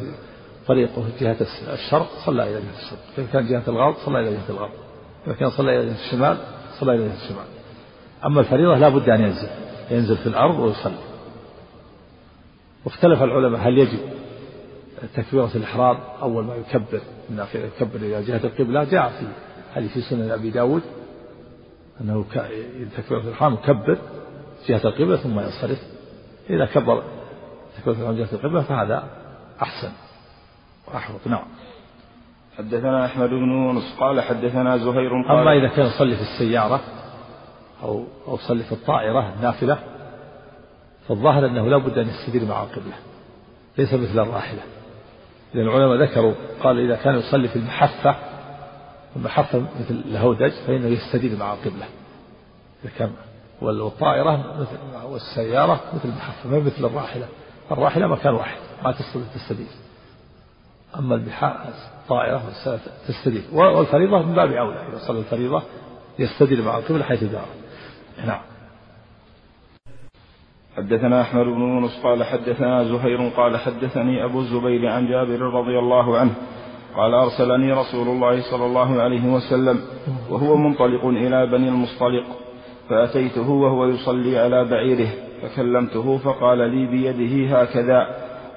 طريقه 0.67 1.05
جهة 1.21 1.37
الشرق 1.73 2.09
صلى 2.27 2.43
إلى 2.43 2.53
جهة 2.53 2.79
الشرق. 2.85 2.99
إذا 3.19 3.27
كان 3.33 3.47
جهة 3.47 3.63
الغرب 3.69 3.95
صلى 3.95 4.21
إلى 4.21 4.31
جهة 4.31 4.51
الغرب. 4.51 4.73
إذا 5.27 5.35
كان 5.35 5.51
صلى 5.51 5.81
إلى 5.81 5.87
جهة 5.87 6.05
الشمال 6.07 6.37
صلى 6.81 6.95
إلى 6.95 7.05
جهة 7.05 7.15
الشمال. 7.25 7.45
أما 8.25 8.41
الفريضة 8.41 8.77
لا 8.77 8.89
بد 8.89 9.09
أن 9.09 9.21
ينزل. 9.21 9.49
ينزل 9.91 10.17
في 10.17 10.27
الأرض 10.27 10.59
ويصلي. 10.59 10.99
واختلف 12.85 13.23
العلماء 13.23 13.69
هل 13.69 13.79
يجب 13.79 13.99
تكبيرة 15.15 15.51
الإحرام؟ 15.55 15.99
أول 16.23 16.45
ما 16.45 16.55
يكبر 16.55 17.01
يكبر 17.55 17.97
إلى 17.97 18.23
جهة 18.23 18.41
القبلة 18.45 18.85
جاء 18.85 19.09
في 19.09 19.27
حديث 19.75 19.93
في 19.93 20.01
سنن 20.01 20.31
أبي 20.31 20.51
داود 20.51 20.83
أنه 22.01 22.25
تكبيرة 22.97 23.21
الإحرام 23.21 23.55
يكبر 23.55 23.99
جهة 24.69 24.81
القبلة 24.85 25.17
ثم 25.17 25.41
ينصرف. 25.41 25.79
إذا 26.51 26.67
كبر 26.67 27.03
تكبيرة 27.77 27.97
الإحرام 27.97 28.17
جهة 28.17 28.29
القبلة 28.33 28.63
فهذا 28.63 29.09
أحسن 29.63 29.93
وأحوط. 30.89 31.27
نعم. 31.27 31.45
حدثنا 32.59 33.07
أحمد 33.07 33.29
بن 33.29 33.53
يونس 33.53 33.97
قال 34.01 34.21
حدثنا 34.21 34.77
زهير 34.77 35.11
قال 35.29 35.39
أما 35.39 35.53
إذا 35.53 35.69
كان 35.69 35.87
يصلي 35.87 36.17
في 36.17 36.23
السيارة 36.23 36.81
أو 37.83 38.05
أو 38.29 38.35
يصلي 38.35 38.65
في 38.65 38.73
الطائرة 38.73 39.35
النافلة 39.35 39.79
فالظاهر 41.09 41.47
أنه 41.47 41.69
لا 41.69 41.77
بد 41.77 41.99
أن 41.99 42.09
يستدير 42.09 42.45
مع 42.49 42.63
القبلة. 42.63 42.95
ليس 43.79 43.95
مثل 43.95 44.19
الراحلة. 44.19 44.61
لأن 45.55 45.67
العلماء 45.67 46.09
ذكروا 46.09 46.35
قال 46.63 46.79
إذا 46.79 46.97
كان 46.97 47.19
يصلي 47.19 47.49
في 47.49 47.57
المحفة 47.57 48.17
المحفة 49.17 49.59
مثل 49.59 49.95
الهودج 49.95 50.53
فإنه 50.67 50.87
يستدل 50.87 51.37
مع 51.37 51.53
القبلة. 51.53 51.87
كان 52.99 53.11
والطائرة 53.63 54.61
مثل 54.61 55.07
والسيارة 55.07 55.81
مثل 55.95 56.09
المحفة 56.09 56.49
ما 56.49 56.59
مثل 56.59 56.85
الراحلة. 56.85 57.29
الراحلة 57.71 58.07
مكان 58.07 58.35
واحد 58.35 58.59
ما 58.85 58.95
تستدير 59.35 59.67
أما 60.99 61.15
الطائرة 62.03 62.43
تستدير 63.09 63.43
والفريضة 63.53 64.23
من 64.23 64.35
باب 64.35 64.53
أولى 64.53 64.89
إذا 64.89 64.99
صلى 64.99 65.19
الفريضة 65.19 65.63
يستدل 66.19 66.63
مع 66.63 66.79
القبلة 66.79 67.05
حيث 67.05 67.25
دار. 67.25 67.47
نعم. 68.27 68.41
حدثنا 70.77 71.23
أحمد 71.23 71.45
بن 71.45 71.61
يونس 71.61 72.01
قال 72.03 72.25
حدثنا 72.25 72.85
زهير 72.85 73.29
قال 73.29 73.57
حدثني 73.57 74.25
أبو 74.25 74.41
الزبير 74.41 74.89
عن 74.89 75.09
جابر 75.09 75.41
رضي 75.41 75.79
الله 75.79 76.19
عنه 76.19 76.35
قال 76.97 77.15
أرسلني 77.15 77.73
رسول 77.73 78.09
الله 78.09 78.43
صلى 78.51 78.67
الله 78.67 79.03
عليه 79.03 79.25
وسلم 79.35 79.81
وهو 80.31 80.57
منطلق 80.57 81.05
إلى 81.07 81.47
بني 81.47 81.69
المصطلق 81.69 82.25
فأتيته 82.89 83.51
وهو 83.51 83.87
يصلي 83.87 84.39
على 84.39 84.65
بعيره 84.65 85.09
فكلمته 85.43 86.19
فقال 86.19 86.59
لي 86.59 86.87
بيده 86.87 87.61
هكذا 87.61 88.07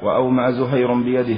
وأومع 0.04 0.52
زهير 0.52 0.93
بيده 0.93 1.38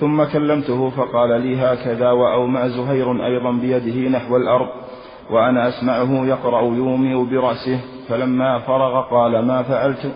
ثم 0.00 0.24
كلمته 0.24 0.90
فقال 0.90 1.40
لي 1.40 1.56
هكذا 1.56 2.10
وأومع 2.10 2.66
زهير 2.68 3.26
أيضا 3.26 3.50
بيده 3.50 4.08
نحو 4.18 4.36
الأرض 4.36 4.68
وأنا 5.30 5.68
أسمعه 5.68 6.26
يقرأ 6.26 6.62
يومئ 6.62 7.24
برأسه 7.30 7.80
فلما 8.08 8.58
فرغ 8.58 9.00
قال 9.00 9.46
ما 9.46 9.62
فعلت؟ 9.62 10.12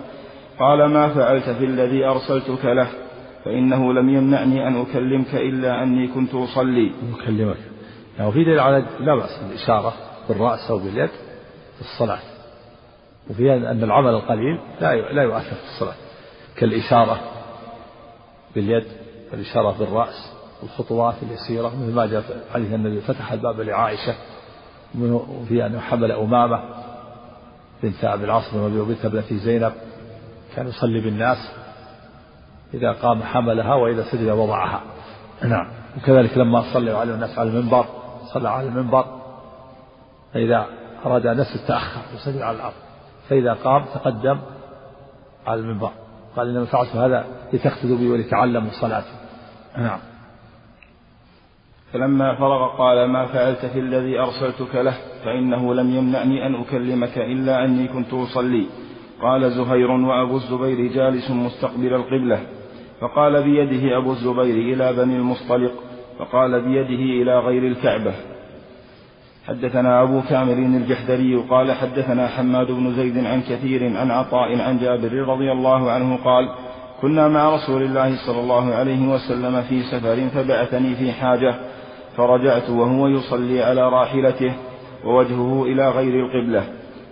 قال 0.59 0.85
ما 0.85 1.07
فعلت 1.07 1.49
في 1.49 1.65
الذي 1.65 2.05
أرسلتك 2.05 2.65
له؟ 2.65 2.87
فإنه 3.49 3.93
لم 3.93 4.09
يمنعني 4.09 4.67
أن 4.67 4.81
أكلمك 4.81 5.35
إلا 5.35 5.83
أني 5.83 6.07
كنت 6.07 6.33
أصلي. 6.33 6.91
أكلمك 7.21 7.57
يعني 8.17 8.31
في 8.31 8.43
دليل 8.43 8.59
على 8.59 8.85
لا 8.99 9.15
بأس 9.15 9.39
بالإشارة 9.43 9.93
بالرأس 10.29 10.71
أو 10.71 10.77
باليد 10.77 11.09
في 11.75 11.81
الصلاة. 11.81 12.19
وفيها 13.29 13.55
أن 13.55 13.83
العمل 13.83 14.13
القليل 14.13 14.59
لا 14.81 14.95
لا 14.95 15.23
يؤثر 15.23 15.55
في 15.55 15.63
الصلاة. 15.75 15.93
كالإشارة 16.55 17.19
باليد 18.55 18.85
والإشارة 19.31 19.75
بالرأس 19.79 20.33
والخطوات 20.61 21.15
اليسيرة 21.21 21.67
مثل 21.67 21.95
ما 21.95 22.05
جاء 22.05 22.23
حديث 22.53 22.73
النبي 22.73 23.01
فتح 23.01 23.31
الباب 23.31 23.61
لعائشة 23.61 24.15
وفي 24.99 25.65
أنه 25.65 25.79
حمل 25.79 26.11
أمامة 26.11 26.63
بنت 27.83 28.03
أبي 28.03 28.25
العاص 28.25 28.53
وبنت 28.53 29.05
ابنة 29.05 29.23
زينب. 29.31 29.73
كان 30.55 30.67
يصلي 30.67 30.99
بالناس. 30.99 31.51
إذا 32.73 32.91
قام 32.91 33.23
حملها 33.23 33.75
وإذا 33.75 34.03
سجد 34.11 34.29
وضعها. 34.29 34.81
نعم. 35.43 35.67
وكذلك 35.97 36.37
لما 36.37 36.73
صلى 36.73 36.91
عليه 36.91 37.13
الناس 37.13 37.39
على 37.39 37.49
المنبر 37.49 37.85
صلى 38.33 38.49
على 38.49 38.67
المنبر 38.67 39.05
فإذا 40.33 40.65
أراد 41.05 41.25
أن 41.25 41.39
يسجد 41.39 41.67
تأخر 41.67 42.01
وسجد 42.15 42.41
على 42.41 42.57
الأرض. 42.57 42.73
فإذا 43.29 43.53
قام 43.53 43.85
تقدم 43.93 44.39
على 45.47 45.59
المنبر. 45.59 45.91
قال 46.35 46.49
إنما 46.49 46.65
فعلت 46.65 46.95
هذا 46.95 47.25
لتقتدوا 47.53 47.97
بي 47.97 48.09
ولتعلموا 48.09 48.71
صلاتي. 48.81 49.13
نعم. 49.77 49.99
فلما 51.93 52.35
فرغ 52.35 52.77
قال 52.77 53.05
ما 53.09 53.25
فعلت 53.25 53.65
في 53.65 53.79
الذي 53.79 54.19
أرسلتك 54.19 54.75
له 54.75 54.97
فإنه 55.25 55.73
لم 55.73 55.95
يمنعني 55.95 56.47
أن 56.47 56.55
أكلمك 56.55 57.17
إلا 57.17 57.65
أني 57.65 57.87
كنت 57.87 58.13
أصلي. 58.13 58.65
قال 59.21 59.51
زهير 59.51 59.91
وأبو 59.91 60.35
الزبير 60.35 60.93
جالس 60.93 61.31
مستقبل 61.31 61.93
القبلة. 61.93 62.58
فقال 63.01 63.43
بيده 63.43 63.97
أبو 63.97 64.11
الزبير 64.11 64.73
إلى 64.73 64.93
بني 64.93 65.15
المصطلق 65.15 65.71
فقال 66.19 66.61
بيده 66.61 67.21
إلى 67.21 67.39
غير 67.39 67.67
الكعبة. 67.67 68.13
حدثنا 69.47 70.01
أبو 70.03 70.21
كامل 70.21 70.75
الجحدري 70.75 71.35
قال 71.35 71.71
حدثنا 71.71 72.27
حماد 72.27 72.67
بن 72.67 72.95
زيد 72.95 73.25
عن 73.25 73.41
كثير 73.41 73.97
عن 73.97 74.11
عطاء 74.11 74.61
عن 74.61 74.79
جابر 74.79 75.13
رضي 75.13 75.51
الله 75.51 75.91
عنه 75.91 76.17
قال 76.23 76.49
كنا 77.01 77.27
مع 77.27 77.55
رسول 77.55 77.81
الله 77.81 78.15
صلى 78.25 78.39
الله 78.39 78.73
عليه 78.73 79.07
وسلم 79.07 79.61
في 79.61 79.83
سفر 79.83 80.27
فبعثني 80.29 80.95
في 80.95 81.11
حاجة 81.11 81.55
فرجعت 82.17 82.69
وهو 82.69 83.07
يصلي 83.07 83.63
على 83.63 83.89
راحلته 83.89 84.53
ووجهه 85.05 85.63
إلى 85.63 85.89
غير 85.89 86.25
القبلة 86.25 86.63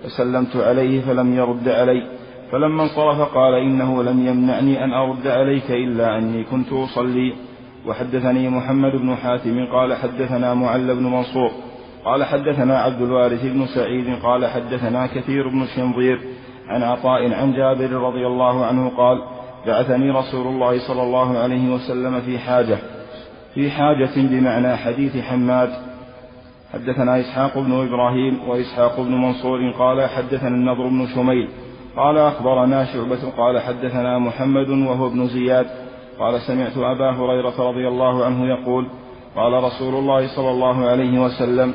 فسلمت 0.04 0.56
عليه 0.56 1.02
فلم 1.02 1.36
يرد 1.36 1.69
علي 1.69 2.08
فلما 2.51 2.83
انصرف 2.83 3.21
قال 3.36 3.53
إنه 3.53 4.03
لم 4.03 4.27
يمنعني 4.27 4.83
أن 4.83 4.93
أرد 4.93 5.27
عليك 5.27 5.71
إلا 5.71 6.17
أني 6.17 6.43
كنت 6.43 6.73
أصلي. 6.73 7.33
وحدثني 7.88 8.49
محمد 8.49 8.91
بن 8.91 9.15
حاتم 9.15 9.65
قال 9.65 9.93
حدثنا 9.93 10.53
معل 10.53 10.95
بن 10.95 11.03
منصور 11.03 11.51
قال 12.05 12.23
حدثنا 12.23 12.79
عبد 12.79 13.01
الوارث 13.01 13.45
بن 13.45 13.65
سعيد 13.65 14.15
قال 14.23 14.45
حدثنا 14.45 15.07
كثير 15.07 15.47
بن 15.47 15.65
شنظير 15.75 16.19
عن 16.67 16.83
عطاء 16.83 17.33
عن 17.33 17.53
جابر 17.53 17.91
رضي 17.91 18.27
الله 18.27 18.65
عنه 18.65 18.89
قال 18.97 19.21
بعثني 19.67 20.12
رسول 20.12 20.47
الله 20.47 20.88
صلى 20.88 21.03
الله 21.03 21.38
عليه 21.38 21.73
وسلم 21.73 22.21
في 22.21 22.39
حاجة 22.39 22.77
في 23.53 23.71
حاجة 23.71 24.10
بمعنى 24.15 24.75
حديث 24.75 25.17
حماد. 25.17 25.69
حدثنا 26.73 27.19
إسحاق 27.19 27.60
بن 27.60 27.88
إبراهيم 27.88 28.49
وإسحاق 28.49 29.01
بن 29.01 29.12
منصور 29.12 29.71
قال 29.71 30.10
حدثنا 30.10 30.55
النضر 30.55 30.88
بن 30.88 31.07
شميل 31.15 31.49
قال 31.97 32.17
أخبرنا 32.17 32.86
شعبة 32.86 33.31
قال 33.38 33.60
حدثنا 33.60 34.17
محمد 34.19 34.69
وهو 34.69 35.07
ابن 35.07 35.27
زياد 35.27 35.65
قال 36.19 36.41
سمعت 36.41 36.77
أبا 36.77 37.12
هريرة 37.12 37.69
رضي 37.69 37.88
الله 37.88 38.25
عنه 38.25 38.45
يقول 38.45 38.88
قال 39.36 39.63
رسول 39.63 39.95
الله 39.95 40.36
صلى 40.36 40.51
الله 40.51 40.86
عليه 40.86 41.19
وسلم 41.19 41.73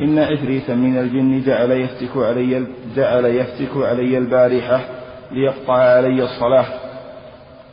إن 0.00 0.18
عفريتا 0.18 0.74
من 0.74 0.98
الجن 0.98 1.42
جعل 1.46 1.70
يفتك 1.70 2.16
علي 2.16 2.66
جعل 2.96 3.24
يفتك 3.24 3.76
علي 3.76 4.18
البارحة 4.18 4.80
ليقطع 5.30 5.74
علي 5.74 6.22
الصلاة 6.22 6.66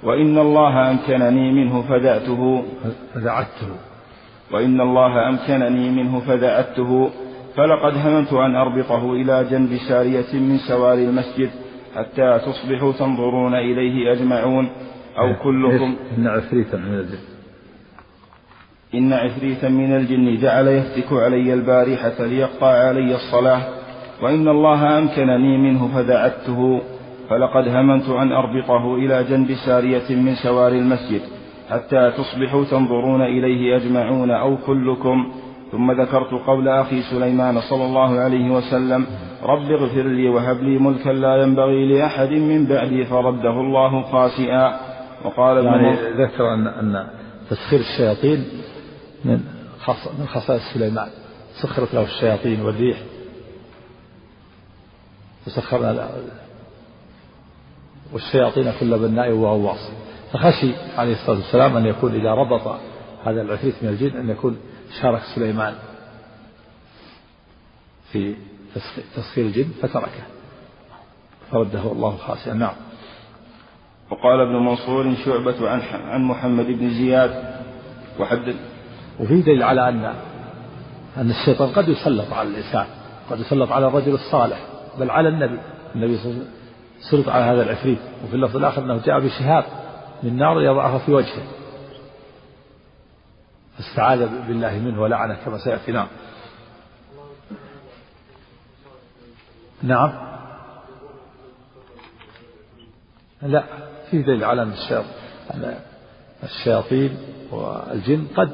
وإن 0.03 0.38
الله 0.38 0.91
أمكنني 0.91 1.51
منه 1.51 1.81
فدعته 1.81 2.63
فدعته. 3.13 3.67
وإن 4.51 4.81
الله 4.81 5.29
أمكنني 5.29 5.89
منه 5.89 6.19
فدعته 6.19 7.09
فلقد 7.55 7.93
هممت 7.97 8.33
أن 8.33 8.55
أربطه 8.55 9.13
إلى 9.13 9.47
جنب 9.51 9.77
سارية 9.89 10.33
من 10.33 10.57
سواري 10.57 11.03
المسجد 11.05 11.49
حتى 11.95 12.39
تصبحوا 12.45 12.91
تنظرون 12.91 13.56
إليه 13.56 14.12
أجمعون 14.12 14.69
أو 15.17 15.28
إيه، 15.28 15.34
كلكم 15.34 15.95
إن 16.17 16.28
عفريتا 16.28 16.78
من 16.78 16.93
الجن. 16.93 17.19
إن 18.93 19.13
عفريتا 19.13 19.69
من 19.69 19.95
الجن 19.95 20.38
جعل 20.38 20.67
يفتك 20.67 21.13
علي 21.13 21.54
البارحة 21.54 22.25
ليقطع 22.25 22.67
علي 22.67 23.15
الصلاة 23.15 23.62
وإن 24.21 24.47
الله 24.47 24.97
أمكنني 24.97 25.58
منه 25.58 25.88
فدعته 25.95 26.82
فلقد 27.30 27.67
هممت 27.67 28.10
أن 28.10 28.32
أربطه 28.32 28.95
إلى 28.95 29.23
جنب 29.23 29.54
سارية 29.54 30.15
من 30.15 30.36
سوار 30.36 30.71
المسجد 30.71 31.21
حتى 31.69 32.12
تصبحوا 32.17 32.63
تنظرون 32.63 33.21
إليه 33.21 33.75
أجمعون 33.75 34.32
أو 34.32 34.58
كلكم 34.58 35.32
ثم 35.71 35.91
ذكرت 35.91 36.34
قول 36.47 36.67
أخي 36.67 37.01
سليمان 37.01 37.62
صلى 37.62 37.86
الله 37.86 38.19
عليه 38.19 38.51
وسلم 38.51 39.05
رب 39.43 39.71
اغفر 39.71 40.08
لي 40.08 40.29
وهب 40.29 40.63
لي 40.63 40.77
ملكا 40.77 41.10
لا 41.10 41.43
ينبغي 41.43 41.86
لأحد 41.86 42.29
من 42.29 42.65
بعدي 42.65 43.05
فرده 43.05 43.51
الله 43.51 44.03
خاسئا. 44.12 44.79
وقال 45.25 45.65
يعني 45.65 46.23
ذكر 46.23 46.53
أن 46.53 46.67
أن 46.67 47.08
تسخير 47.49 47.79
الشياطين 47.79 48.45
من 49.25 49.39
من 50.19 50.27
خصائص 50.27 50.62
سليمان. 50.73 51.10
سخرت 51.62 51.93
له 51.93 52.03
الشياطين 52.03 52.62
والريح. 52.62 52.97
فسخرنا 55.45 56.10
والشياطين 58.13 58.71
كل 58.79 58.99
بناء 58.99 59.32
وغواص 59.32 59.91
فخشي 60.34 60.71
عليه 60.97 61.13
الصلاة 61.13 61.38
والسلام 61.38 61.77
أن 61.77 61.86
يكون 61.86 62.13
إذا 62.13 62.32
ربط 62.32 62.79
هذا 63.25 63.41
العفريت 63.41 63.75
من 63.82 63.89
الجن 63.89 64.17
أن 64.17 64.29
يكون 64.29 64.58
شارك 65.02 65.21
سليمان 65.36 65.75
في 68.12 68.36
تسخير 69.15 69.45
الجن 69.45 69.69
فتركه. 69.82 70.23
فرده 71.52 71.91
الله 71.91 72.17
خاسئا 72.17 72.54
نعم. 72.54 72.75
وقال 74.10 74.39
ابن 74.39 74.65
منصور 74.65 75.15
شعبة 75.25 75.69
عن 75.69 75.82
عن 75.93 76.23
محمد 76.23 76.65
بن 76.65 76.89
زياد. 76.89 77.60
وحدث 78.19 78.56
وفي 79.19 79.41
دليل 79.41 79.63
على 79.63 79.89
أن 79.89 80.13
أن 81.17 81.32
الشيطان 81.32 81.69
قد 81.69 81.89
يسلط 81.89 82.34
على 82.34 82.49
الإنسان 82.49 82.86
قد 83.30 83.39
يسلط 83.39 83.71
على 83.71 83.88
الرجل 83.88 84.13
الصالح 84.13 84.60
بل 84.99 85.10
على 85.10 85.30
النبي. 85.30 85.60
النبي 85.95 86.17
صلى 86.17 86.32
الله 86.32 86.36
عليه 86.36 86.43
وسلم 86.43 86.60
سلط 87.12 87.30
على 87.30 87.43
هذا 87.43 87.63
العفريت. 87.63 87.99
وفي 88.25 88.36
اللفظ 88.36 88.58
الآخر 88.58 88.84
أنه 88.84 89.02
جاء 89.06 89.19
بشهاب 89.19 89.63
من 90.23 90.38
نار 90.38 90.62
يضعها 90.62 90.97
في 90.97 91.12
وجهه. 91.12 91.59
فاستعاذ 93.80 94.28
بالله 94.48 94.80
منه 94.80 95.02
ولعنه 95.02 95.38
كما 95.46 95.58
سيأتي 95.58 95.92
نعم. 95.92 96.08
نعم 99.84 100.12
لا 103.42 103.63
في 104.12 104.22
دليل 104.22 104.44
على 104.44 104.63
أن 104.63 104.74
الشياطين 106.44 107.18
والجن 107.52 108.28
قد 108.38 108.50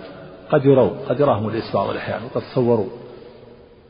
قد 0.51 0.65
يرون 0.65 0.99
قد 1.09 1.19
يراهم 1.19 1.49
الإنس 1.49 1.71
بعض 1.73 1.89
الأحيان 1.89 2.23
وقد 2.23 2.41
صوروا. 2.55 2.89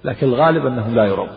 لكن 0.03 0.27
الغالب 0.27 0.65
أنهم 0.65 0.95
لا 0.95 1.05
يرون. 1.05 1.29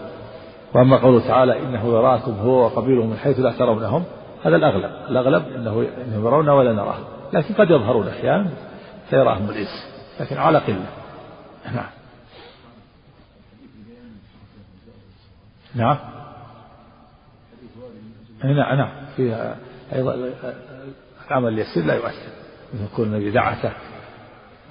وأما 0.75 0.97
قوله 0.97 1.29
تعالى 1.29 1.59
إنه 1.59 1.89
يراكم 1.89 2.33
هو 2.33 2.65
وقبيله 2.65 3.07
من 3.07 3.17
حيث 3.17 3.41
لا 3.41 3.53
ترونهم 3.53 4.05
هذا 4.45 4.57
الأغلب. 4.57 4.91
الأغلب 5.11 5.47
أنه 5.49 5.87
إنهم 6.07 6.27
يرون 6.27 6.49
ولا 6.49 6.73
نراهم. 6.73 7.05
لكن 7.33 7.55
قد 7.55 7.71
يظهرون 7.71 8.09
أحيانا. 8.09 8.68
فيراهم 9.11 9.51
الإنس. 9.51 9.87
لكن 10.21 10.37
على 10.37 10.59
قلة. 10.59 10.87
نعم. 11.75 11.91
نعم. 15.75 15.99
نعم 18.45 18.79
نعم. 18.79 18.91
فيها 19.17 19.57
أيضا 19.93 20.33
العمل 21.27 21.53
اليسير 21.53 21.85
لا 21.85 21.95
يؤثر. 21.95 22.33
يكون 22.75 23.07
النبي 23.07 23.31
دعته 23.31 23.73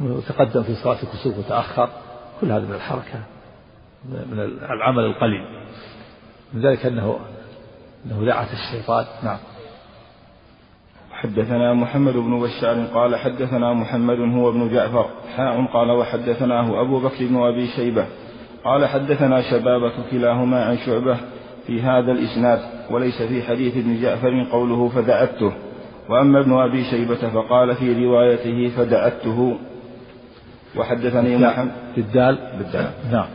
وتقدم 0.01 0.63
في 0.63 0.75
صلاة 0.75 0.97
الكسوف 1.03 1.37
وتأخر. 1.37 1.89
كل 2.41 2.51
هذا 2.51 2.65
من 2.65 2.75
الحركة 2.75 3.23
من 4.09 4.39
العمل 4.71 5.03
القليل. 5.03 5.45
من 6.53 6.61
ذلك 6.61 6.85
أنه 6.85 7.19
أنه 8.05 8.25
دعت 8.25 8.47
الشيطان. 8.53 9.05
نعم. 9.23 9.39
حدثنا 11.21 11.73
محمد 11.73 12.13
بن 12.13 12.39
بشار 12.39 12.85
قال 12.93 13.15
حدثنا 13.15 13.73
محمد 13.73 14.19
هو 14.19 14.49
ابن 14.49 14.69
جعفر 14.69 15.05
حاء 15.35 15.65
قال 15.73 15.91
وحدثناه 15.91 16.81
أبو 16.81 16.99
بكر 16.99 17.25
بن 17.25 17.37
أبي 17.37 17.67
شيبة 17.67 18.05
قال 18.63 18.85
حدثنا 18.85 19.41
شبابة 19.41 19.91
كلاهما 20.11 20.65
عن 20.65 20.77
شعبة 20.77 21.17
في 21.67 21.81
هذا 21.81 22.11
الإسناد 22.11 22.59
وليس 22.91 23.21
في 23.21 23.43
حديث 23.43 23.77
ابن 23.77 24.01
جعفر 24.01 24.47
قوله 24.51 24.89
فدعته 24.89 25.51
وأما 26.09 26.39
ابن 26.39 26.53
أبي 26.53 26.83
شيبة 26.83 27.29
فقال 27.29 27.75
في 27.75 28.05
روايته 28.05 28.69
فدعته 28.77 29.57
وحدثني 30.77 31.37
محمد 31.37 31.71
بالدال 31.95 32.37
بالدال. 32.57 32.89
نعم. 33.11 33.27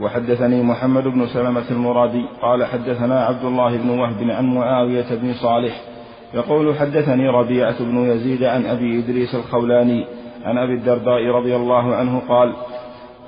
وحدثني 0.00 0.62
محمد 0.62 1.04
بن 1.04 1.26
سلمة 1.26 1.64
المرادي 1.70 2.26
قال 2.42 2.64
حدثنا 2.64 3.24
عبد 3.24 3.44
الله 3.44 3.76
بن 3.76 3.90
وهب 3.90 4.30
عن 4.30 4.54
معاوية 4.54 5.14
بن 5.14 5.34
صالح 5.34 5.93
يقول 6.34 6.74
حدثني 6.74 7.28
ربيعة 7.28 7.84
بن 7.84 8.10
يزيد 8.10 8.44
عن 8.44 8.66
أبي 8.66 8.98
إدريس 8.98 9.34
الخولاني 9.34 10.06
عن 10.44 10.58
أبي 10.58 10.74
الدرداء 10.74 11.26
رضي 11.26 11.56
الله 11.56 11.94
عنه 11.94 12.22
قال 12.28 12.52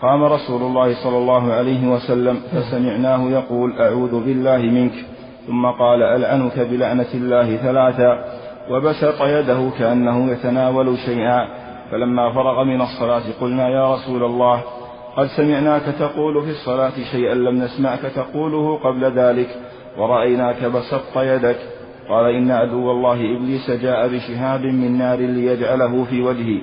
قام 0.03 0.25
رسول 0.25 0.63
الله 0.63 0.95
صلى 1.05 1.17
الله 1.19 1.53
عليه 1.53 1.89
وسلم 1.89 2.41
فسمعناه 2.53 3.31
يقول 3.31 3.81
أعوذ 3.81 4.25
بالله 4.25 4.57
منك. 4.57 4.93
ثم 5.47 5.67
قال 5.67 6.03
ألعنك 6.03 6.59
بلعنة 6.59 7.07
الله 7.15 7.57
ثلاثا؟ 7.57 8.25
وبسط 8.71 9.23
يده 9.23 9.71
كأنه 9.79 10.33
يتناول 10.33 10.99
شيئا. 10.99 11.49
فلما 11.91 12.33
فرغ 12.33 12.65
من 12.65 12.81
الصلاة 12.81 13.23
قلنا 13.41 13.69
يا 13.69 13.95
رسول 13.95 14.25
الله 14.25 14.61
قد 15.17 15.27
سمعناك 15.27 15.83
تقول 15.99 16.45
في 16.45 16.51
الصلاة 16.51 16.93
شيئا 17.13 17.35
لم 17.35 17.63
نسمعك 17.63 18.01
تقوله 18.01 18.79
قبل 18.79 19.05
ذلك 19.05 19.49
ورأيناك 19.99 20.65
بسطت 20.65 21.17
يدك. 21.17 21.76
قال 22.09 22.35
إن 22.35 22.51
عدو 22.51 22.91
الله 22.91 23.37
إبليس 23.37 23.71
جاء 23.71 24.09
بشهاب 24.09 24.61
من 24.61 24.99
نار 24.99 25.19
ليجعله 25.19 26.05
في 26.05 26.23
وجهي. 26.23 26.61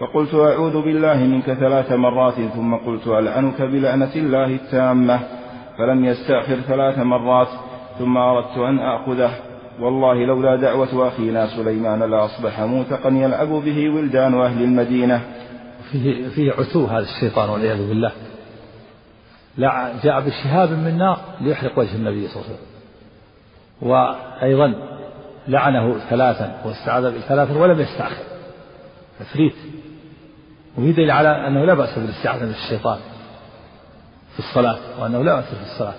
فقلت 0.00 0.34
أعوذ 0.34 0.82
بالله 0.82 1.16
منك 1.16 1.52
ثلاث 1.52 1.92
مرات 1.92 2.34
ثم 2.34 2.74
قلت 2.74 3.06
ألعنك 3.06 3.62
بلعنة 3.62 4.14
الله 4.16 4.46
التامة 4.46 5.20
فلم 5.78 6.04
يستأخر 6.04 6.56
ثلاث 6.56 6.98
مرات 6.98 7.48
ثم 7.98 8.16
أردت 8.16 8.58
أن 8.58 8.78
آخذه. 8.78 9.30
والله 9.80 10.24
لولا 10.24 10.56
دعوة 10.56 11.08
أخينا 11.08 11.46
سليمان 11.46 12.02
لأصبح 12.02 12.60
موثقا 12.60 13.08
يلعب 13.08 13.48
به 13.48 13.88
ولدان 13.90 14.40
أهل 14.40 14.62
المدينة. 14.62 15.20
فيه, 15.92 16.28
فيه 16.28 16.52
عتو 16.52 16.84
هذا 16.84 17.04
الشيطان 17.04 17.50
والعياذ 17.50 17.88
بالله. 17.88 18.12
لا 19.56 19.92
جاء 20.02 20.20
بشهاب 20.20 20.70
من 20.70 20.98
نار 20.98 21.18
ليحرق 21.40 21.78
وجه 21.78 21.94
النبي 21.94 22.28
صلى 22.28 22.36
الله 22.36 22.46
عليه 22.46 22.56
وسلم. 22.56 22.75
وأيضا 23.82 24.74
لعنه 25.48 25.98
ثلاثا 26.10 26.60
واستعاذ 26.64 27.20
ثلاثا 27.20 27.58
ولم 27.58 27.80
يستأخر. 27.80 28.24
تفريط. 29.20 29.52
دليل 30.78 31.10
على 31.10 31.46
أنه 31.46 31.64
لا 31.64 31.74
بأس 31.74 31.98
بالاستعاذة 31.98 32.44
من 32.44 32.50
الشيطان 32.50 32.98
في 34.32 34.38
الصلاة 34.38 34.78
وأنه 35.00 35.22
لا 35.22 35.34
بأس 35.34 35.44
في 35.44 35.72
الصلاة. 35.72 35.94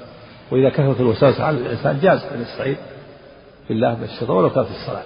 وإذا 0.51 0.69
كثرت 0.69 0.99
الوساوس 0.99 1.41
على 1.41 1.57
الإنسان 1.57 1.99
جاز 1.99 2.23
أن 2.23 2.41
يستعيذ 2.41 2.77
بالله 3.69 3.95
من 3.95 4.03
الشيطان 4.03 4.37
ولو 4.37 4.49
كان 4.49 4.63
في 4.63 4.71
الصلاة. 4.71 5.03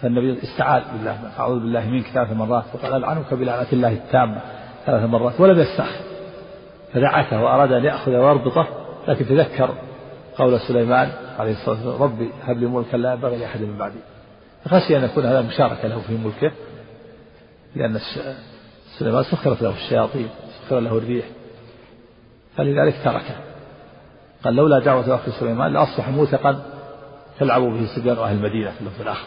فالنبي 0.00 0.38
استعاذ 0.42 0.82
بالله. 0.92 1.18
أعوذ 1.38 1.60
بالله 1.60 1.86
منك 1.90 2.06
ثلاث 2.06 2.32
مرات. 2.32 2.64
وقال 2.74 2.94
ألعنك 2.94 3.34
بلعنة 3.34 3.66
الله 3.72 3.92
التامة 3.92 4.40
ثلاث 4.86 5.10
مرات 5.10 5.40
ولم 5.40 5.58
يستأخر. 5.58 6.04
فدعته 6.92 7.42
وأراد 7.42 7.72
أن 7.72 7.84
يأخذ 7.84 8.10
ويربطه 8.10 8.66
لكن 9.08 9.26
تذكر 9.26 9.74
قول 10.38 10.60
سليمان 10.60 11.12
عليه 11.38 11.52
الصلاة 11.52 11.70
والسلام 11.70 12.02
ربي 12.02 12.30
هب 12.42 12.58
لي 12.58 12.66
ملكا 12.66 12.96
لا 12.96 13.12
ينبغي 13.12 13.36
لأحد 13.36 13.60
من 13.60 13.78
بعدي. 13.78 13.98
فخشي 14.64 14.96
أن 14.96 15.04
يكون 15.04 15.26
هذا 15.26 15.42
مشاركة 15.42 15.88
له 15.88 16.00
في 16.00 16.16
ملكه 16.16 16.52
لأن 17.76 18.00
سليمان 18.98 19.22
سخرت 19.22 19.62
له 19.62 19.70
الشياطين 19.70 20.28
سخر 20.62 20.80
له 20.80 20.98
الريح. 20.98 21.26
فلذلك 22.56 22.94
تركه. 23.04 23.36
قال 24.44 24.54
لولا 24.54 24.78
دعوة 24.78 25.14
أخي 25.14 25.30
سليمان 25.30 25.72
لأصبح 25.72 26.08
موثقا 26.08 26.62
تلعب 27.38 27.62
به 27.62 27.86
صبيان 27.96 28.18
أهل 28.18 28.36
المدينة 28.36 28.70
في 28.70 28.80
اللفظ 28.80 29.00
الآخر. 29.00 29.26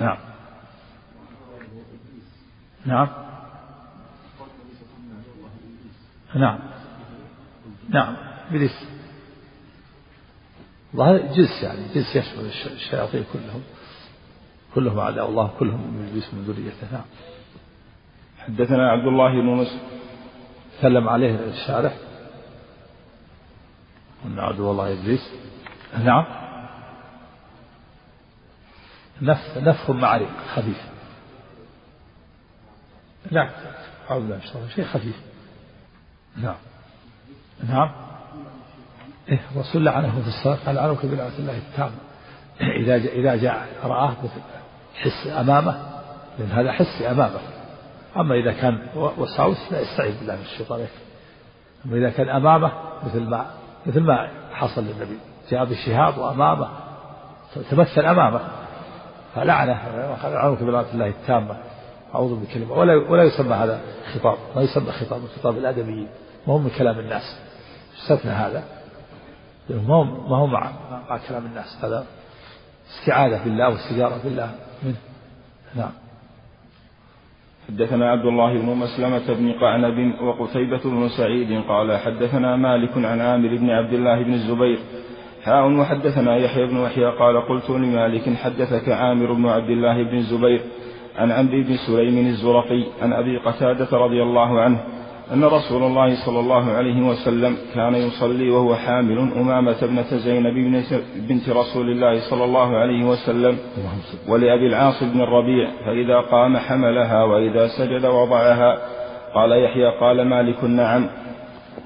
نعم. 0.00 0.18
نعم. 2.86 3.08
نعم. 6.34 6.58
نعم. 7.88 8.16
إبليس. 8.50 8.91
ظاهر 10.96 11.16
جنس 11.18 11.62
يعني 11.62 11.80
جنس 11.94 12.16
يشمل 12.16 12.50
الشياطين 12.66 13.24
كلهم. 13.32 13.62
كلهم 14.74 14.98
أعداء 14.98 15.28
الله 15.28 15.50
كلهم 15.58 15.80
من 15.80 16.08
إبليس 16.08 16.34
من 16.34 16.42
ذريته. 16.42 16.92
نعم. 16.92 17.04
حدثنا 18.38 18.90
عبد 18.90 19.06
الله 19.06 19.32
بن 19.32 19.46
مسلم. 19.46 19.80
سلم 20.80 21.08
عليه 21.08 21.34
الشارح. 21.34 21.96
أن 24.26 24.38
عدو 24.38 24.70
الله 24.70 24.92
إبليس. 24.92 25.30
نعم. 25.98 26.42
نفخ 29.22 29.58
نفخ 29.58 29.90
معرق 29.90 30.30
خفيف 30.54 30.82
نعم. 33.30 33.50
أعوذ 34.10 34.22
بالله 34.22 34.40
من 34.54 34.70
شيء 34.74 34.84
خفيف 34.84 35.16
نعم. 36.36 36.56
نعم. 37.68 38.11
إيه 39.28 39.40
الرسول 39.54 39.84
لعنه 39.84 40.20
في 40.22 40.28
الصلاة 40.28 40.58
قال 40.66 40.74
لعنك 40.74 41.06
بلعنة 41.06 41.32
الله 41.38 41.56
التامة. 41.56 41.96
إذا 42.82 42.98
جاء 42.98 43.18
إذا 43.20 43.36
جاء 43.36 43.66
رآه 43.84 44.14
حس 44.94 45.26
أمامه 45.40 45.76
لأن 46.38 46.50
هذا 46.50 46.72
حسي 46.72 47.10
أمامه. 47.10 47.40
أما 48.16 48.34
إذا 48.34 48.52
كان 48.52 48.78
وساوس 49.18 49.72
لا 49.72 49.80
يستعيذ 49.80 50.18
بالله 50.18 50.36
من 50.36 50.42
الشيطان. 50.42 50.86
أما 51.86 51.96
إذا 51.96 52.10
كان 52.10 52.28
أمامه 52.28 52.72
مثل 53.06 53.20
ما 53.20 53.46
مثل 53.86 54.00
ما 54.00 54.28
حصل 54.52 54.84
للنبي. 54.84 55.18
جاء 55.50 55.64
بالشهاب 55.64 56.18
وأمامه 56.18 56.68
تمثل 57.70 58.00
أمامه. 58.00 58.40
فلعنه 59.34 59.80
لعنك 60.24 60.62
بلعنة 60.62 60.86
الله 60.94 61.06
التامة. 61.06 61.56
أعوذ 62.14 62.34
بكلمة. 62.34 62.72
ولا 62.72 63.10
ولا 63.10 63.22
يسمى 63.22 63.54
هذا 63.54 63.80
خطاب. 64.14 64.38
ما 64.56 64.62
يسمى 64.62 64.92
خطاب 64.92 65.20
من 65.20 65.28
خطاب 65.38 65.58
الأدبيين 65.58 66.08
ما 66.46 66.54
هو 66.54 66.58
من 66.58 66.70
كلام 66.78 66.98
الناس. 66.98 67.38
استثنى 67.98 68.32
هذا؟ 68.32 68.81
ما 69.70 69.94
هو 69.94 70.04
ما 70.04 70.36
هو 70.36 70.46
مع 70.46 70.70
كلام 71.28 71.46
الناس. 71.46 71.84
هذا 71.84 72.06
استعاذة 72.90 73.44
بالله 73.44 73.68
واستجارة 73.68 74.20
بالله 74.24 74.50
منه. 74.82 74.96
نعم. 75.76 75.90
حدثنا 77.68 78.10
عبد 78.10 78.26
الله 78.26 78.58
بن 78.58 78.66
مسلمة 78.66 79.34
بن 79.34 79.52
قعنب 79.52 80.20
وقتيبة 80.20 80.80
بن 80.84 81.08
سعيد 81.08 81.62
قال 81.68 81.98
حدثنا 81.98 82.56
مالك 82.56 82.96
عن 82.96 83.20
عامر 83.20 83.56
بن 83.56 83.70
عبد 83.70 83.92
الله 83.92 84.22
بن 84.22 84.32
الزبير. 84.32 84.78
حاء 85.44 85.70
وحدثنا 85.70 86.36
يحيى 86.36 86.66
بن 86.66 86.76
يحيى 86.76 87.06
قال 87.06 87.40
قلت 87.48 87.70
لمالك 87.70 88.36
حدثك 88.36 88.88
عامر 88.88 89.32
بن 89.32 89.48
عبد 89.48 89.70
الله 89.70 90.02
بن 90.02 90.16
الزبير 90.16 90.60
عن 91.16 91.30
عمرو 91.30 91.62
بن 91.62 91.76
سليم 91.76 92.26
الزرقي 92.26 92.84
عن 93.02 93.12
أبي 93.12 93.38
قتادة 93.38 93.98
رضي 93.98 94.22
الله 94.22 94.60
عنه 94.60 94.84
أن 95.32 95.44
رسول 95.44 95.82
الله 95.82 96.26
صلى 96.26 96.40
الله 96.40 96.72
عليه 96.72 97.02
وسلم 97.02 97.56
كان 97.74 97.94
يصلي 97.94 98.50
وهو 98.50 98.74
حامل 98.74 99.18
أمامة 99.18 99.76
ابنة 99.82 100.16
زينب 100.16 100.84
بنت 101.16 101.48
رسول 101.48 101.90
الله 101.90 102.30
صلى 102.30 102.44
الله 102.44 102.76
عليه 102.76 103.04
وسلم 103.04 103.58
ولأبي 104.28 104.66
العاص 104.66 105.02
بن 105.02 105.20
الربيع 105.20 105.70
فإذا 105.86 106.20
قام 106.20 106.56
حملها 106.56 107.24
وإذا 107.24 107.68
سجد 107.68 108.06
وضعها. 108.06 108.78
قال 109.34 109.64
يحيى 109.64 109.98
قال 110.00 110.28
مالك 110.28 110.64
نعم. 110.64 111.06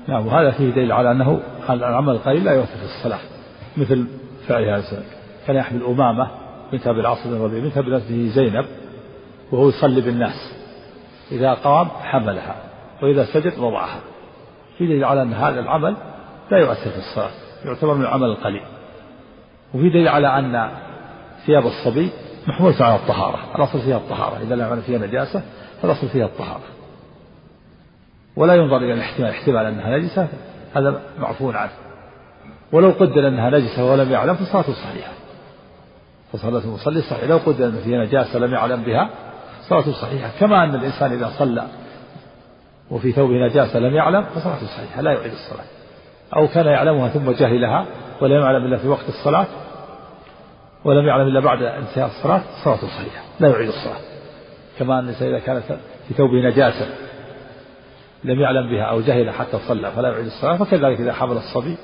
نعم 0.09 0.27
وهذا 0.27 0.51
فيه 0.51 0.71
دليل 0.71 0.93
على 0.93 1.11
أنه 1.11 1.41
العمل 1.71 2.15
القليل 2.15 2.45
لا 2.45 2.63
في 2.63 2.85
الصلاة 2.85 3.19
مثل 3.77 4.07
فعل 4.49 4.65
هذا 4.65 5.03
كان 5.47 5.57
يحمل 5.57 5.83
أمامة 5.83 6.31
بنت 6.73 6.87
أبي 6.87 7.01
العاص 7.01 7.27
بن 7.27 7.37
الربيع 7.37 7.61
بنت 7.61 7.79
ابنته 7.79 8.29
زينب 8.29 8.65
وهو 9.53 9.69
يصلي 9.69 10.01
بالناس. 10.01 10.55
إذا 11.33 11.55
قام 11.55 11.89
حملها. 11.89 12.57
وإذا 13.03 13.25
سجد 13.25 13.59
وضعها. 13.59 14.01
في 14.79 14.87
دليل 14.87 15.05
على 15.05 15.23
أن 15.23 15.33
هذا 15.33 15.61
العمل 15.61 15.97
لا 16.51 16.59
يؤثر 16.59 16.91
في 16.91 16.99
الصلاة 16.99 17.31
يعتبر 17.65 17.95
من 17.95 18.03
العمل 18.03 18.29
القليل. 18.29 18.63
وفي 19.75 19.89
دليل 19.89 20.09
على 20.09 20.39
أن 20.39 20.71
ثياب 21.47 21.67
الصبي 21.67 22.11
محمولة 22.47 22.85
على 22.85 22.95
الطهارة 22.95 23.39
الأصل 23.57 23.81
فيها 23.81 23.97
الطهارة 23.97 24.43
إذا 24.43 24.55
لم 24.55 24.81
فيها 24.81 24.99
نجاسة 24.99 25.43
فالأصل 25.83 26.09
فيها 26.09 26.25
الطهارة. 26.25 26.65
ولا 28.37 28.55
ينظر 28.55 28.77
إلى 28.77 28.93
الاحتمال 28.93 29.31
احتمال 29.31 29.67
أنها 29.67 29.99
نجسة 29.99 30.29
هذا 30.75 31.01
معفو 31.19 31.51
عنه. 31.51 31.71
ولو 32.73 32.91
قدر 32.91 33.29
أنها 33.29 33.51
نجسة 33.51 33.93
ولم 33.93 34.13
يعلم 34.13 34.35
فصلاته 34.35 34.73
صحيحة. 34.73 35.13
فصلاة 36.33 36.65
المصلي 36.65 37.03
صحيحة 37.03 37.27
لو 37.27 37.37
قدر 37.47 37.65
أن 37.65 37.81
فيها 37.85 38.05
نجاسة 38.05 38.39
لم 38.39 38.53
يعلم 38.55 38.83
بها 38.83 39.11
صلاته 39.69 39.93
صحيحة. 39.93 40.31
كما 40.41 40.65
أن 40.65 40.75
الإنسان 40.75 41.13
إذا 41.13 41.33
صلى 41.39 41.67
وفي 42.91 43.13
ثوبه 43.13 43.35
نجاسة 43.35 43.79
لم 43.79 43.95
يعلم 43.95 44.23
فصلاته 44.23 44.67
صحيحة 44.67 45.03
لا 45.03 45.13
يعيد 45.13 45.33
الصلاة. 45.33 45.65
أو 46.37 46.49
كان 46.49 46.67
يعلمها 46.67 47.09
ثم 47.09 47.31
جهلها 47.31 47.87
ولم 48.21 48.43
يعلم 48.43 48.65
إلا 48.65 48.77
في 48.77 48.89
وقت 48.89 49.09
الصلاة 49.09 49.47
ولم 50.85 51.07
يعلم 51.07 51.27
إلا 51.29 51.41
بعد 51.41 51.63
انتهاء 51.63 52.07
الصلاة 52.07 52.43
صلاته 52.65 52.87
صحيحة 52.87 53.23
لا 53.41 53.49
يعيد 53.49 53.69
الصلاة. 53.69 54.01
كما 54.79 54.99
أن 54.99 55.09
إذا 55.09 55.39
كانت 55.39 55.63
في 56.09 56.15
ثوبه 56.15 56.49
نجاسة 56.49 56.87
لم 58.25 58.41
يعلم 58.41 58.71
بها 58.71 58.85
أو 58.85 59.01
جهل 59.01 59.31
حتى 59.31 59.59
صلى 59.69 59.91
فلا 59.91 60.09
يعيد 60.09 60.27
الصلاة. 60.27 60.57
فكذلك 60.57 61.01
إذا 61.01 61.13
حمل 61.13 61.37
الصبي 61.37 61.77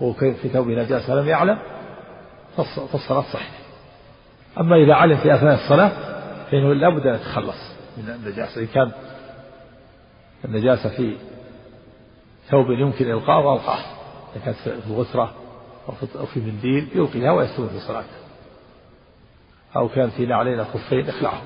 وهو 0.00 0.12
في 0.12 0.48
ثوبه 0.48 0.70
نجاسة 0.82 1.14
لم 1.14 1.28
يعلم 1.28 1.58
فالصلاة 2.92 3.22
صحيحة. 3.32 3.58
أما 4.60 4.76
إذا 4.76 4.94
علم 4.94 5.16
في 5.16 5.34
أثناء 5.34 5.54
الصلاة 5.54 5.90
فإنه 6.50 6.74
لابد 6.74 7.06
أن 7.06 7.14
يتخلص 7.14 7.72
من 7.96 8.14
النجاسة. 8.14 8.60
إن 8.60 8.66
كان 8.66 8.90
النجاسة 10.44 10.88
في 10.88 11.16
ثوب 12.48 12.70
يمكن 12.70 13.10
إلقاءه 13.10 13.54
ألقاه 13.54 13.78
إذا 14.36 14.44
كانت 14.44 14.56
في 14.56 14.92
غسرة 14.92 15.34
أو 16.18 16.26
في 16.26 16.40
منديل 16.40 16.88
يلقيها 16.94 17.30
ويستمر 17.30 17.68
في 17.68 17.80
صلاته. 17.80 18.18
أو 19.76 19.88
كان 19.88 20.10
في 20.10 20.26
نعلين 20.26 20.64
خفين 20.64 21.08
اخلعه 21.08 21.42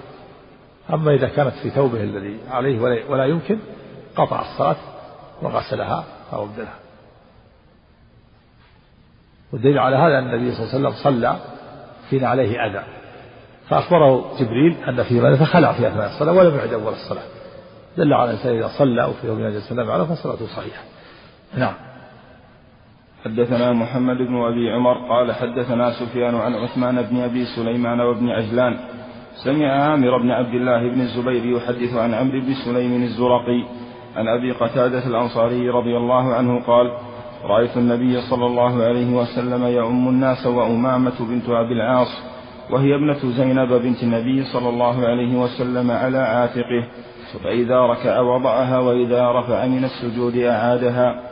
أما 0.92 1.14
إذا 1.14 1.28
كانت 1.28 1.54
في 1.62 1.70
ثوبه 1.70 2.02
الذي 2.02 2.38
عليه 2.50 2.80
ولا, 3.08 3.24
يمكن 3.24 3.58
قطع 4.16 4.40
الصلاة 4.40 4.76
وغسلها 5.42 6.04
أو 6.32 6.44
أبدلها. 6.44 6.78
والدليل 9.52 9.78
على 9.78 9.96
هذا 9.96 10.18
أن 10.18 10.34
النبي 10.34 10.54
صلى 10.54 10.64
الله 10.64 10.74
عليه 10.74 10.88
وسلم 10.88 11.04
صلى 11.04 11.36
في 12.10 12.26
عليه 12.26 12.66
أذى. 12.66 12.84
فأخبره 13.68 14.38
جبريل 14.38 14.76
أن 14.88 15.02
فيه 15.02 15.20
ماذا 15.20 15.44
فخلع 15.44 15.72
في 15.72 15.88
أثناء 15.88 16.14
الصلاة 16.14 16.32
ولم 16.32 16.56
يعد 16.56 16.72
أول 16.72 16.92
الصلاة. 16.92 17.22
دل 17.96 18.12
على 18.12 18.30
الإنسان 18.30 18.56
إذا 18.56 18.68
صلى 18.78 19.04
أو 19.04 19.12
في 19.12 19.26
يوم 19.26 19.60
صلى 19.60 19.82
الله 19.82 19.92
عليه 19.92 20.04
فصلاته 20.04 20.46
صحيحة. 20.46 20.82
نعم. 21.58 21.74
حدثنا 23.24 23.72
محمد 23.72 24.16
بن 24.16 24.36
أبي 24.36 24.70
عمر 24.70 25.08
قال 25.08 25.32
حدثنا 25.32 25.90
سفيان 25.90 26.34
عن 26.34 26.54
عثمان 26.54 27.02
بن 27.02 27.20
أبي 27.20 27.44
سليمان 27.44 28.00
وابن 28.00 28.28
عجلان. 28.28 28.78
سمع 29.44 29.66
عامر 29.66 30.18
بن 30.18 30.30
عبد 30.30 30.54
الله 30.54 30.88
بن 30.88 31.00
الزبير 31.00 31.56
يحدث 31.56 31.94
عن 31.94 32.14
عمرو 32.14 32.40
بن 32.40 32.54
سليم 32.54 33.02
الزرقي 33.02 33.64
عن 34.16 34.28
أبي 34.28 34.52
قتادة 34.52 35.06
الأنصاري 35.06 35.70
رضي 35.70 35.96
الله 35.96 36.34
عنه 36.34 36.62
قال 36.62 36.92
رأيت 37.44 37.76
النبي 37.76 38.20
صلى 38.20 38.46
الله 38.46 38.84
عليه 38.84 39.12
وسلم 39.12 39.64
يؤم 39.64 40.08
الناس 40.08 40.46
وأمامة 40.46 41.20
بنت 41.20 41.48
أبي 41.48 41.74
العاص 41.74 42.22
وهي 42.70 42.94
ابنة 42.94 43.30
زينب 43.36 43.72
بنت 43.72 44.02
النبي 44.02 44.44
صلى 44.44 44.68
الله 44.68 45.06
عليه 45.06 45.36
وسلم 45.36 45.90
على 45.90 46.18
عاتقه 46.18 46.84
فإذا 47.38 47.80
ركع 47.80 48.20
وضعها 48.20 48.78
وإذا 48.78 49.32
رفع 49.32 49.66
من 49.66 49.84
السجود 49.84 50.36
أعادها. 50.36 51.22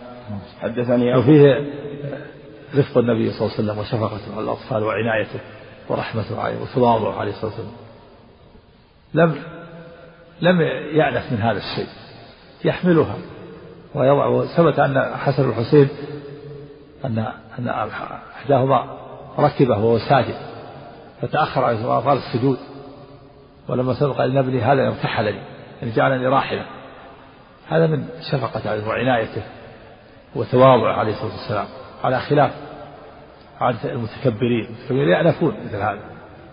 حدثني 0.61 1.17
وفيه 1.17 1.71
رفق 2.75 2.99
النبي 2.99 3.31
صلى 3.31 3.41
الله 3.41 3.59
عليه 3.59 3.65
وسلم 3.65 3.79
وشفقته 3.79 4.35
على 4.35 4.45
الأطفال 4.45 4.83
وعنايته 4.83 5.41
ورحمته 5.89 6.41
عليه 6.41 6.57
وتواضعه 6.61 7.21
عليه 7.21 7.31
الصلاة 7.31 7.53
والسلام. 7.53 7.73
لم 9.15 9.37
لم 10.41 10.61
يأنف 10.97 11.33
من 11.33 11.39
هذا 11.39 11.59
الشيء. 11.59 11.89
يحملها. 12.65 13.17
ويضع 13.95 14.27
وثبت 14.27 14.79
أن 14.79 15.17
حسن 15.17 15.49
الحسين 15.51 15.89
أن 17.05 17.27
أن 17.59 17.69
إحداهما 18.37 18.99
ركبه 19.39 19.79
وهو 19.79 19.99
ساجد. 19.99 20.37
فتأخر 21.23 21.65
عليه 21.65 21.77
الصلاة 21.77 21.97
والسلام 21.97 22.17
السجود. 22.17 22.59
ولما 23.69 23.95
سبق 23.95 24.21
أن 24.21 24.37
ابني 24.37 24.61
هذا 24.61 24.89
ارتحلني 24.89 25.41
يعني 25.83 25.93
جعلني 25.93 26.27
راحلا 26.27 26.65
هذا 27.69 27.87
من 27.87 28.09
شفقة 28.33 28.71
عليه 28.71 28.87
وعنايته 28.87 29.43
وتواضع 30.35 30.97
عليه 30.97 31.13
الصلاة 31.13 31.33
والسلام. 31.33 31.67
على 32.05 32.21
خلاف 32.21 32.53
عادة 33.61 33.93
المتكبرين. 33.93 34.65
المتكبرين 34.65 35.09
يأنفون 35.09 35.55
مثل 35.65 35.77
هذا. 35.77 36.01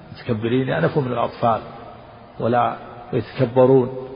المتكبرين 0.09 0.67
يأنفون 0.67 1.05
من 1.05 1.11
الأطفال 1.11 1.61
ولا 2.39 2.77
يتكبرون 3.13 4.07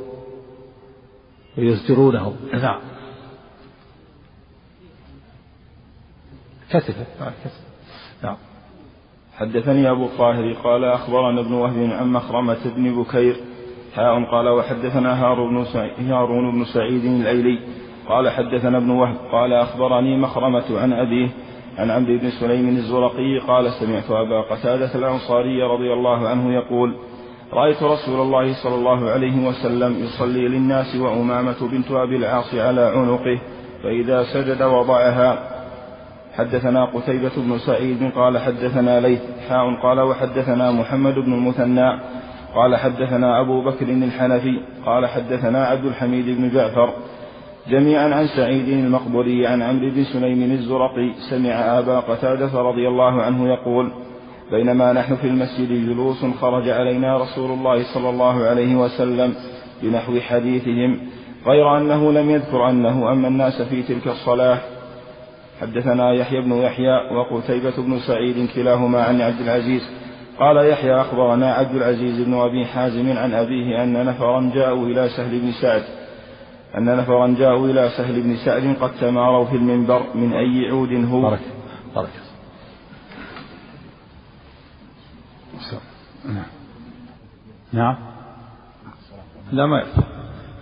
ويزجرونهم. 1.57 2.35
نعم. 2.53 2.79
كتفه 6.69 7.05
نعم 8.23 8.37
حدثني 9.37 9.91
أبو 9.91 10.05
الطاهر 10.05 10.53
قال 10.53 10.83
أخبرنا 10.83 11.41
ابن 11.41 11.53
وهب 11.53 11.91
عن 11.91 12.07
مخرمة 12.07 12.57
بن 12.75 13.03
بكير 13.03 13.35
حاء 13.95 14.23
قال 14.23 14.47
وحدثنا 14.49 15.21
هارون 15.21 16.51
بن 16.51 16.65
سعيد 16.65 17.05
الأيلي 17.05 17.59
قال 18.09 18.29
حدثنا 18.29 18.77
ابن 18.77 18.89
وهب 18.89 19.15
قال 19.31 19.53
أخبرني 19.53 20.17
مخرمة 20.17 20.79
عن 20.79 20.93
أبيه 20.93 21.29
عن 21.77 21.91
عمرو 21.91 22.17
بن 22.17 22.29
سليم 22.29 22.69
الزرقي 22.69 23.39
قال 23.39 23.71
سمعت 23.71 24.11
أبا 24.11 24.41
قتادة 24.41 24.95
الأنصاري 24.95 25.63
رضي 25.63 25.93
الله 25.93 26.27
عنه 26.29 26.53
يقول 26.53 26.95
رأيت 27.53 27.83
رسول 27.83 28.21
الله 28.21 28.53
صلى 28.63 28.75
الله 28.75 29.09
عليه 29.09 29.47
وسلم 29.47 30.03
يصلي 30.03 30.47
للناس 30.47 30.95
وأمامة 30.95 31.67
بنت 31.71 31.91
أبي 31.91 32.15
العاص 32.15 32.55
على 32.55 32.81
عنقه 32.81 33.39
فإذا 33.83 34.23
سجد 34.23 34.61
وضعها. 34.61 35.47
حدثنا 36.33 36.85
قتيبة 36.85 37.31
بن 37.37 37.57
سعيد 37.57 38.11
قال 38.15 38.37
حدثنا 38.37 38.99
ليث 38.99 39.21
حاء 39.49 39.75
قال 39.83 39.99
وحدثنا 39.99 40.71
محمد 40.71 41.15
بن 41.15 41.33
المثنى 41.33 41.99
قال 42.55 42.75
حدثنا 42.75 43.41
أبو 43.41 43.61
بكر 43.61 43.85
الحنفي 43.89 44.59
قال 44.85 45.05
حدثنا 45.05 45.65
عبد 45.65 45.85
الحميد 45.85 46.25
بن 46.25 46.49
جعفر 46.49 46.93
جميعا 47.69 48.15
عن 48.15 48.27
سعيد 48.27 48.67
المقبري 48.67 49.47
عن 49.47 49.61
عمرو 49.61 49.89
بن 49.89 50.03
سليم 50.03 50.51
الزرقي 50.51 51.13
سمع 51.29 51.79
أبا 51.79 51.99
قتادة 51.99 52.61
رضي 52.61 52.87
الله 52.87 53.21
عنه 53.21 53.53
يقول 53.53 53.91
بينما 54.51 54.93
نحن 54.93 55.15
في 55.15 55.27
المسجد 55.27 55.89
جلوس 55.89 56.25
خرج 56.41 56.69
علينا 56.69 57.17
رسول 57.17 57.51
الله 57.51 57.83
صلى 57.93 58.09
الله 58.09 58.43
عليه 58.43 58.75
وسلم 58.75 59.33
بنحو 59.83 60.19
حديثهم 60.19 60.99
غير 61.47 61.77
أنه 61.77 62.11
لم 62.11 62.29
يذكر 62.29 62.69
أنه 62.69 63.11
أما 63.11 63.27
الناس 63.27 63.61
في 63.61 63.83
تلك 63.83 64.07
الصلاة. 64.07 64.57
حدثنا 65.61 66.13
يحيى 66.13 66.41
بن 66.41 66.51
يحيى 66.51 66.95
وقتيبة 67.11 67.73
بن 67.77 67.99
سعيد 67.99 68.49
كلاهما 68.55 69.03
عن 69.03 69.21
عبد 69.21 69.41
العزيز 69.41 69.81
قال 70.41 70.57
يحيى 70.57 71.01
أخبرنا 71.01 71.53
عبد 71.53 71.75
العزيز 71.75 72.21
بن 72.21 72.33
أبي 72.33 72.65
حازم 72.65 73.17
عن 73.17 73.33
أبيه 73.33 73.83
أن 73.83 74.05
نفرا 74.05 74.51
جاءوا 74.53 74.87
إلى 74.87 75.09
سهل 75.09 75.39
بن 75.39 75.51
سعد. 75.61 75.83
أن 76.77 76.97
نفرا 76.97 77.35
جاءوا 77.37 77.67
إلى 77.67 77.89
سهل 77.97 78.21
بن 78.21 78.37
سعد 78.45 78.75
قد 78.81 78.91
تماروا 79.01 79.45
في 79.45 79.55
المنبر 79.55 80.03
من 80.15 80.33
أي 80.33 80.69
عود 80.69 80.93
هو؟ 80.93 81.21
بركة. 81.21 81.41
بركة. 81.95 82.09
نعم. 86.25 86.45
نعم. 87.73 87.95
لا 89.51 89.65
ما 89.65 89.81
يفتح 89.81 90.03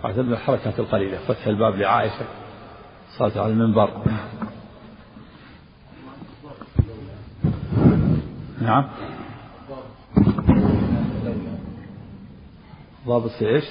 اعتبر 0.04 0.32
الحركات 0.32 0.80
القليلة. 0.80 1.18
فتح 1.18 1.46
الباب 1.46 1.74
لعائشة. 1.74 2.24
صارت 3.18 3.36
على 3.36 3.52
المنبر. 3.52 3.90
نعم. 8.60 8.84
ضابط 13.06 13.30
إيش؟ 13.42 13.64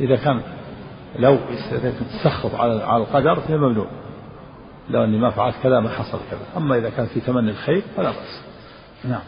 إذا 0.00 0.16
كان 0.16 0.42
لو 1.16 1.38
تسخط 2.00 2.54
على 2.54 2.82
على 2.82 3.02
القدر 3.02 3.40
فهي 3.40 3.56
ممنوع. 3.56 3.86
لو 4.90 5.04
أني 5.04 5.18
ما 5.18 5.30
فعلت 5.30 5.56
كذا 5.62 5.80
ما 5.80 5.88
حصل 5.88 6.18
كذا. 6.30 6.46
أما 6.56 6.78
إذا 6.78 6.90
كان 6.90 7.06
في 7.06 7.20
تمني 7.20 7.50
الخير 7.50 7.82
فلا 7.96 8.10
بأس. 8.10 8.42
نعم. 9.04 9.22